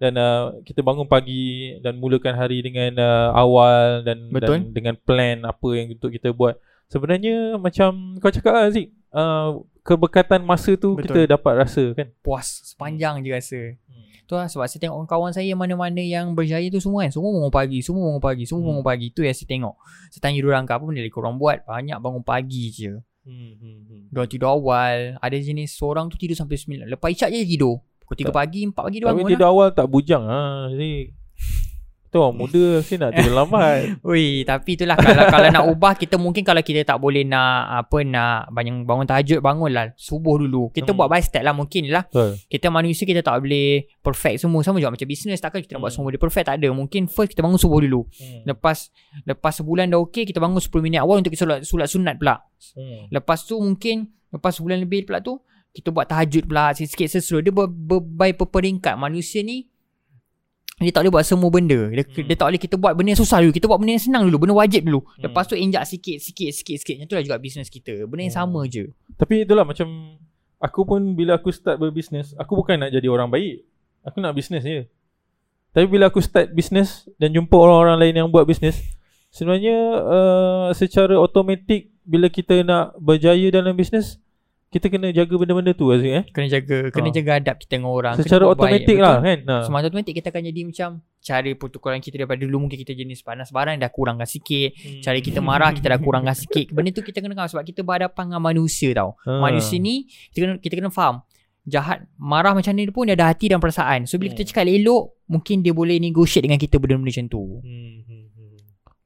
dan 0.00 0.16
uh, 0.16 0.56
kita 0.64 0.80
bangun 0.80 1.04
pagi 1.04 1.76
dan 1.78 2.00
mulakan 2.00 2.32
hari 2.32 2.64
dengan 2.64 2.96
uh, 2.96 3.36
awal 3.36 4.00
dan, 4.00 4.32
Betul. 4.32 4.48
dan 4.48 4.60
dengan 4.72 4.94
plan 4.96 5.44
apa 5.44 5.68
yang 5.76 5.92
untuk 5.92 6.08
kita 6.08 6.32
buat 6.32 6.56
sebenarnya 6.88 7.60
macam 7.60 8.16
kau 8.16 8.32
cakap 8.32 8.50
lah 8.50 8.72
Zik 8.72 8.88
uh, 9.12 9.60
keberkatan 9.84 10.40
masa 10.40 10.72
tu 10.74 10.96
Betul. 10.96 11.04
kita 11.04 11.36
dapat 11.36 11.52
rasa 11.60 11.92
kan 11.92 12.08
puas 12.24 12.64
sepanjang 12.64 13.20
je 13.20 13.30
rasa. 13.30 13.60
Hmm. 13.86 14.08
Tu 14.24 14.38
lah 14.38 14.46
sebab 14.46 14.62
saya 14.64 14.78
tengok 14.86 15.04
kawan 15.04 15.34
saya 15.34 15.52
mana-mana 15.52 15.98
yang 15.98 16.32
berjaya 16.32 16.62
tu 16.70 16.78
semua 16.78 17.02
kan 17.02 17.10
Semua 17.10 17.34
bangun 17.34 17.50
pagi 17.50 17.82
Semua 17.82 18.06
bangun 18.06 18.22
pagi 18.22 18.46
Semua 18.46 18.62
Hmm. 18.62 18.68
bangun 18.70 18.86
pagi 18.86 19.06
Tu 19.10 19.26
yang 19.26 19.34
saya 19.34 19.48
tengok 19.50 19.74
Saya 20.06 20.20
tanya 20.22 20.38
diorang 20.38 20.62
ke 20.62 20.70
apa 20.70 20.84
benda 20.86 21.02
lagi 21.02 21.10
korang 21.10 21.34
buat 21.34 21.66
Banyak 21.66 21.98
bangun 21.98 22.22
pagi 22.22 22.70
je 22.70 22.94
Hmm, 23.26 23.58
hmm, 23.58 23.78
hmm. 23.90 24.02
Diorang 24.14 24.30
tidur 24.30 24.54
awal 24.54 25.18
Ada 25.18 25.34
jenis 25.34 25.74
seorang 25.74 26.06
tu 26.06 26.14
tidur 26.14 26.38
sampai 26.38 26.54
9 26.54 26.86
Lepas 26.86 27.10
isyak 27.10 27.34
je 27.34 27.42
tidur 27.42 27.82
Pukul 28.10 28.18
3 28.18 28.26
Tak. 28.26 28.34
pagi 28.34 28.60
4 28.64 28.74
pagi 28.74 28.96
dia 28.96 29.06
Tapi 29.06 29.14
bangun 29.16 29.30
tidur 29.30 29.48
awal 29.48 29.68
tak 29.70 29.86
bujang 29.86 30.26
ah 30.26 30.66
Zik 30.68 31.14
Tu 32.10 32.18
orang 32.18 32.34
muda 32.34 32.82
mesti 32.82 32.98
nak 32.98 33.14
tidur 33.14 33.38
lambat 33.38 33.86
Ui, 34.10 34.42
tapi 34.42 34.74
itulah 34.74 34.98
kalau 34.98 35.30
kalau 35.30 35.46
nak 35.48 35.64
ubah 35.64 35.94
kita 35.94 36.18
mungkin 36.18 36.42
kalau 36.42 36.58
kita 36.58 36.82
tak 36.82 36.98
boleh 36.98 37.22
nak 37.22 37.54
apa 37.70 38.02
nak 38.02 38.50
banyak 38.50 38.82
bangun 38.82 39.06
tahajud 39.06 39.38
bangunlah 39.38 39.94
subuh 39.94 40.34
dulu. 40.36 40.74
Kita 40.74 40.90
Hmm. 40.90 40.98
buat 40.98 41.06
by 41.06 41.22
step 41.22 41.38
lah 41.38 41.54
mungkin 41.54 41.86
lah. 41.86 42.02
Betul 42.04 42.34
Kita 42.50 42.66
manusia 42.66 43.06
kita 43.06 43.22
tak 43.22 43.38
boleh 43.38 43.86
perfect 43.96 44.42
semua 44.42 44.58
sama 44.58 44.82
juga 44.82 44.90
macam 44.90 45.06
bisnes 45.06 45.38
takkan 45.38 45.62
kita 45.62 45.78
nak 45.78 45.86
buat 45.86 45.94
Hmm. 45.94 46.02
semua 46.02 46.10
dia 46.10 46.18
perfect 46.18 46.46
tak 46.46 46.56
ada. 46.58 46.68
Mungkin 46.72 47.06
first 47.06 47.30
kita 47.30 47.40
bangun 47.40 47.62
subuh 47.62 47.78
dulu. 47.78 48.02
hmm. 48.02 48.42
Lepas 48.44 48.90
lepas 49.22 49.52
sebulan 49.54 49.86
dah 49.86 50.02
okey 50.02 50.26
kita 50.26 50.42
bangun 50.42 50.58
10 50.58 50.66
minit 50.82 50.98
awal 50.98 51.22
untuk 51.22 51.30
kita 51.30 51.46
solat 51.46 51.62
solat 51.62 51.86
sunat 51.86 52.18
pula. 52.18 52.42
Hmm. 52.74 53.06
Lepas 53.08 53.46
tu 53.46 53.54
mungkin 53.54 54.10
lepas 54.28 54.50
sebulan 54.52 54.82
lebih 54.82 55.06
pula 55.06 55.22
tu 55.22 55.38
kita 55.70 55.88
buat 55.90 56.06
tahajud 56.06 56.46
pula 56.46 56.74
sikit-sikit 56.74 57.08
sesuai 57.18 57.40
dia 57.46 57.52
ber, 57.54 57.66
ber, 57.70 58.00
by 58.02 58.30
berperingkat 58.34 58.94
manusia 58.94 59.40
ni 59.40 59.70
dia 60.80 60.88
tak 60.96 61.04
boleh 61.04 61.20
buat 61.20 61.26
semua 61.28 61.52
benda 61.52 61.92
dia, 61.92 62.02
Hmm. 62.02 62.24
dia 62.24 62.36
tak 62.40 62.46
boleh 62.48 62.60
kita 62.60 62.76
buat 62.80 62.92
benda 62.96 63.12
yang 63.12 63.20
susah 63.20 63.38
dulu 63.44 63.52
kita 63.52 63.68
buat 63.68 63.78
benda 63.78 63.92
yang 63.94 64.04
senang 64.04 64.22
dulu 64.24 64.48
benda 64.48 64.54
wajib 64.56 64.82
dulu 64.82 65.00
Hmm. 65.04 65.28
lepas 65.28 65.44
tu 65.44 65.54
injak 65.54 65.84
sikit 65.84 66.16
sikit 66.18 66.50
sikit 66.56 66.76
sikit 66.80 66.94
macam 66.98 67.08
tu 67.08 67.14
lah 67.14 67.24
juga 67.24 67.36
bisnes 67.36 67.68
kita 67.68 68.08
benda 68.08 68.24
yang 68.24 68.34
Hmm. 68.34 68.42
sama 68.48 68.60
je 68.66 68.88
Tapi 69.14 69.44
itulah 69.44 69.62
macam 69.64 69.88
Aku 70.60 70.84
pun 70.84 71.16
bila 71.16 71.40
aku 71.40 71.48
start 71.48 71.80
berbisnes, 71.80 72.36
aku 72.36 72.52
bukan 72.52 72.76
nak 72.76 72.92
jadi 72.92 73.08
orang 73.08 73.32
baik. 73.32 73.64
Aku 74.04 74.20
nak 74.20 74.36
bisnes 74.36 74.60
je. 74.60 74.84
Tapi 75.72 75.88
bila 75.88 76.12
aku 76.12 76.20
start 76.20 76.52
bisnes 76.52 77.08
dan 77.16 77.32
jumpa 77.32 77.56
orang-orang 77.56 77.96
lain 77.96 78.14
yang 78.20 78.28
buat 78.28 78.44
bisnes, 78.44 78.76
sebenarnya 79.32 79.76
uh, 80.04 80.68
secara 80.76 81.16
automatik 81.16 81.88
bila 82.04 82.28
kita 82.28 82.60
nak 82.60 82.92
berjaya 83.00 83.48
dalam 83.48 83.72
bisnes, 83.72 84.20
kita 84.70 84.86
kena 84.86 85.10
jaga 85.10 85.34
benda-benda 85.34 85.72
tu 85.72 85.90
Aziz 85.90 86.06
eh. 86.08 86.24
Kena 86.26 86.46
jaga 86.48 86.88
Kena 86.88 87.08
Ha. 87.08 87.12
jaga 87.12 87.30
adab 87.36 87.56
kita 87.58 87.74
dengan 87.74 87.90
orang 87.90 88.14
Secara 88.16 88.46
automatik 88.46 88.86
betul? 88.88 89.02
lah 89.02 89.18
kan. 89.18 89.38
Ha. 89.42 89.54
Semasa 89.62 89.84
automatik 89.84 90.14
kita 90.14 90.28
akan 90.28 90.42
jadi 90.44 90.60
macam 90.62 90.88
Cara 91.18 91.50
pertukaran 91.52 91.98
kita 91.98 92.16
daripada 92.16 92.38
dulu 92.38 92.56
Mungkin 92.62 92.78
kita 92.78 92.92
jenis 92.92 93.20
panas 93.20 93.50
barang 93.50 93.76
Dah 93.76 93.88
kurangkan 93.88 94.24
sikit 94.24 94.70
Hmm. 94.72 95.02
Cara 95.02 95.18
kita 95.18 95.40
marah 95.40 95.70
Kita 95.70 95.86
dah 95.88 95.98
kurangkan 95.98 96.32
sikit 96.32 96.70
Benda 96.70 96.90
tu 96.90 97.02
kita 97.02 97.18
kena 97.18 97.34
faham 97.34 97.50
Sebab 97.50 97.64
kita 97.64 97.80
berhadapan 97.82 98.24
dengan 98.24 98.42
manusia 98.44 98.90
tau 98.92 99.18
Ha. 99.20 99.42
Manusia 99.42 99.76
ni 99.76 100.06
Kita 100.30 100.38
kena, 100.40 100.54
kita 100.56 100.74
kena 100.76 100.88
faham 100.88 101.26
Jahat 101.62 102.06
Marah 102.14 102.54
macam 102.54 102.70
ni 102.70 102.86
pun 102.88 103.04
Dia 103.04 103.12
ada 103.12 103.26
hati 103.28 103.46
dan 103.46 103.58
perasaan 103.58 104.06
So 104.06 104.16
bila 104.16 104.30
Hmm. 104.30 104.38
kita 104.38 104.54
cakap 104.54 104.70
elok 104.70 105.18
Mungkin 105.26 105.60
dia 105.60 105.70
boleh 105.72 105.98
negotiate 105.98 106.46
dengan 106.46 106.56
kita 106.56 106.78
Benda-benda 106.78 107.10
macam 107.10 107.26
tu 107.26 107.58
Hmm, 107.58 107.98
hmm, 108.00 108.24
hmm. 108.28 108.56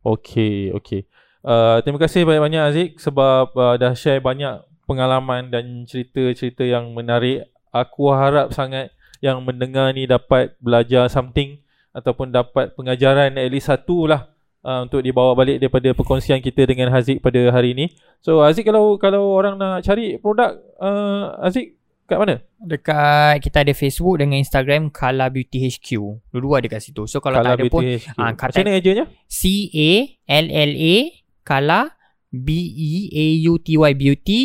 Okay, 0.04 0.68
okay. 0.70 1.08
Uh, 1.40 1.80
terima 1.80 1.96
kasih 1.98 2.22
banyak-banyak 2.22 2.62
Aziz 2.62 2.88
sebab 2.98 3.52
uh, 3.52 3.74
dah 3.74 3.92
share 3.92 4.20
banyak 4.20 4.60
pengalaman 4.84 5.48
dan 5.48 5.84
cerita-cerita 5.84 6.62
yang 6.62 6.92
menarik. 6.92 7.48
Aku 7.70 8.08
harap 8.10 8.52
sangat 8.52 8.94
yang 9.18 9.42
mendengar 9.42 9.90
ni 9.90 10.04
dapat 10.04 10.54
belajar 10.60 11.08
something 11.08 11.58
ataupun 11.90 12.30
dapat 12.30 12.74
pengajaran 12.74 13.34
at 13.34 13.48
least 13.48 13.66
satu 13.66 14.06
lah 14.06 14.28
uh, 14.62 14.84
untuk 14.84 15.00
dibawa 15.00 15.32
balik 15.32 15.58
daripada 15.58 15.90
perkongsian 15.90 16.38
kita 16.38 16.66
dengan 16.66 16.90
Haziq 16.90 17.18
pada 17.18 17.40
hari 17.50 17.72
ini. 17.72 17.86
So 18.20 18.44
Haziq 18.44 18.66
kalau 18.66 18.96
kalau 18.96 19.32
orang 19.32 19.56
nak 19.56 19.82
cari 19.82 20.18
produk 20.18 20.54
uh, 20.78 21.40
Haziq 21.40 21.76
kat 22.04 22.20
mana? 22.20 22.36
Dekat 22.60 23.40
Kita 23.40 23.64
ada 23.64 23.72
Facebook 23.72 24.20
Dengan 24.20 24.36
Instagram 24.36 24.92
Kala 24.92 25.32
Beauty 25.32 25.68
HQ 25.68 25.88
Dua-dua 26.28 26.60
ada 26.60 26.68
kat 26.68 26.84
situ 26.84 27.04
So 27.08 27.20
kalau 27.20 27.40
tak 27.40 27.56
ada 27.56 27.64
pun 27.68 27.80
HQ. 27.80 28.12
ah, 28.16 28.28
Macam 28.28 28.36
kata- 28.40 28.60
mana 28.60 28.76
ejanya? 28.76 29.04
C-A-L-L-A 29.24 30.96
Kala 31.44 31.92
B-E-A-U-T-Y 32.28 33.90
Beauty 33.94 34.40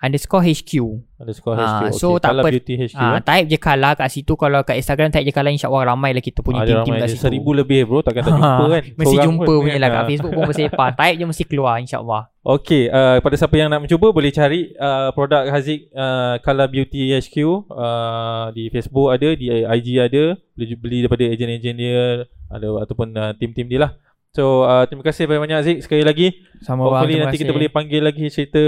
Underscore 0.00 0.40
HQ 0.42 0.72
Underscore 1.14 1.54
Ah, 1.54 1.84
HQ. 1.86 1.92
so 1.92 2.16
okay. 2.16 2.24
tak 2.24 2.30
apa. 2.34 2.48
Beauty 2.48 2.74
HQ. 2.78 2.96
Ah, 2.96 3.12
eh? 3.12 3.20
type 3.20 3.46
je 3.46 3.58
Kala 3.58 3.92
kat 3.92 4.08
situ 4.08 4.32
Kalau 4.32 4.64
kat 4.64 4.74
Instagram 4.74 5.12
type 5.12 5.22
je 5.22 5.30
Kala 5.30 5.52
InsyaAllah 5.52 5.82
ramai 5.86 6.16
lah 6.16 6.20
kita 6.20 6.40
punya 6.40 6.64
tim-tim 6.64 6.96
ramai 6.96 7.04
kat 7.04 7.08
situ 7.12 7.20
seribu 7.20 7.52
lebih 7.52 7.84
bro 7.84 8.00
Takkan 8.00 8.22
tak 8.22 8.32
jumpa 8.32 8.64
kan 8.72 8.82
Mesti 8.90 9.04
Seorang 9.06 9.26
jumpa 9.28 9.44
pun 9.44 9.60
punya 9.60 9.76
lah 9.76 9.90
Kat 9.90 9.98
Ah. 9.98 10.08
Facebook 10.10 10.32
pun 10.32 10.44
bersepah 10.46 10.88
Type 10.90 11.16
je 11.16 11.24
mesti 11.26 11.44
keluar 11.44 11.74
InsyaAllah 11.76 12.22
Okay 12.40 12.82
uh, 12.88 13.16
Pada 13.20 13.36
siapa 13.36 13.54
yang 13.54 13.68
nak 13.68 13.80
mencuba 13.82 14.06
Boleh 14.08 14.30
cari 14.30 14.72
uh, 14.74 15.12
Produk 15.12 15.44
Haziq 15.46 15.92
uh, 15.92 16.40
Color 16.40 16.68
Beauty 16.68 17.12
HQ 17.12 17.36
uh, 17.68 18.48
Di 18.50 18.68
Facebook 18.68 19.12
ada 19.12 19.28
Di 19.30 19.46
IG 19.52 19.88
ada 19.98 20.24
Boleh 20.50 20.68
beli 20.74 20.98
daripada 21.04 21.24
ejen-ejen 21.26 21.76
dia 21.76 22.24
ada 22.48 22.68
Ataupun 22.80 23.12
uh, 23.12 23.36
tim-tim 23.36 23.68
dia 23.68 23.80
lah 23.80 23.92
So 24.30 24.62
uh, 24.62 24.86
terima 24.86 25.02
kasih 25.02 25.26
banyak-banyak 25.26 25.58
Haziq 25.58 25.82
Sekali 25.82 26.06
lagi 26.06 26.38
Sama 26.62 26.86
Hopefully 26.86 27.18
terima 27.18 27.26
nanti 27.26 27.42
kita 27.42 27.50
kasih. 27.50 27.56
boleh 27.58 27.66
panggil 27.66 27.98
lagi 27.98 28.30
Cerita 28.30 28.62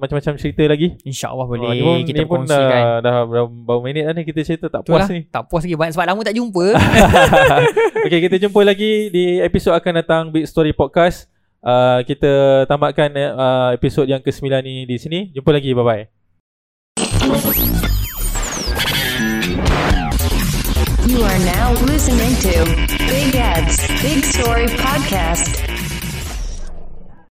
Macam-macam 0.00 0.40
cerita 0.40 0.64
lagi 0.64 0.96
InsyaAllah 1.04 1.44
Ah, 1.44 1.50
boleh 1.52 1.68
ni 1.68 1.84
pun, 1.84 2.00
Kita 2.08 2.22
pun 2.24 2.48
kongsikan 2.48 2.80
dah, 2.80 2.96
dah 3.04 3.16
berapa, 3.28 3.72
minit 3.84 4.08
dah 4.08 4.16
ni 4.16 4.24
Kita 4.24 4.40
cerita 4.40 4.72
tak 4.72 4.88
Betul 4.88 4.96
puas 4.96 5.12
ni 5.12 5.28
Tak 5.28 5.52
puas 5.52 5.68
lagi 5.68 5.76
banyak 5.76 5.92
Sebab 5.92 6.08
lama 6.08 6.24
tak 6.24 6.32
jumpa 6.32 6.64
okay, 8.08 8.20
kita 8.24 8.40
jumpa 8.40 8.60
lagi 8.64 9.12
di 9.12 9.36
episod 9.38 9.70
akan 9.72 9.92
datang 10.02 10.22
Big 10.34 10.50
Story 10.50 10.74
Podcast. 10.74 11.30
Uh, 11.62 12.02
kita 12.02 12.66
tamatkan 12.66 13.14
uh, 13.14 13.70
episod 13.70 14.02
yang 14.04 14.18
ke-9 14.18 14.50
ni 14.66 14.82
di 14.84 14.98
sini. 14.98 15.30
Jumpa 15.30 15.54
lagi. 15.54 15.70
Bye-bye. 15.70 17.91
You 21.22 21.28
are 21.28 21.38
now 21.38 21.72
listening 21.84 22.34
to 22.34 22.64
Big 22.98 23.36
Ed's 23.36 23.86
Big 24.02 24.24
Story 24.24 24.66
Podcast. 24.66 25.71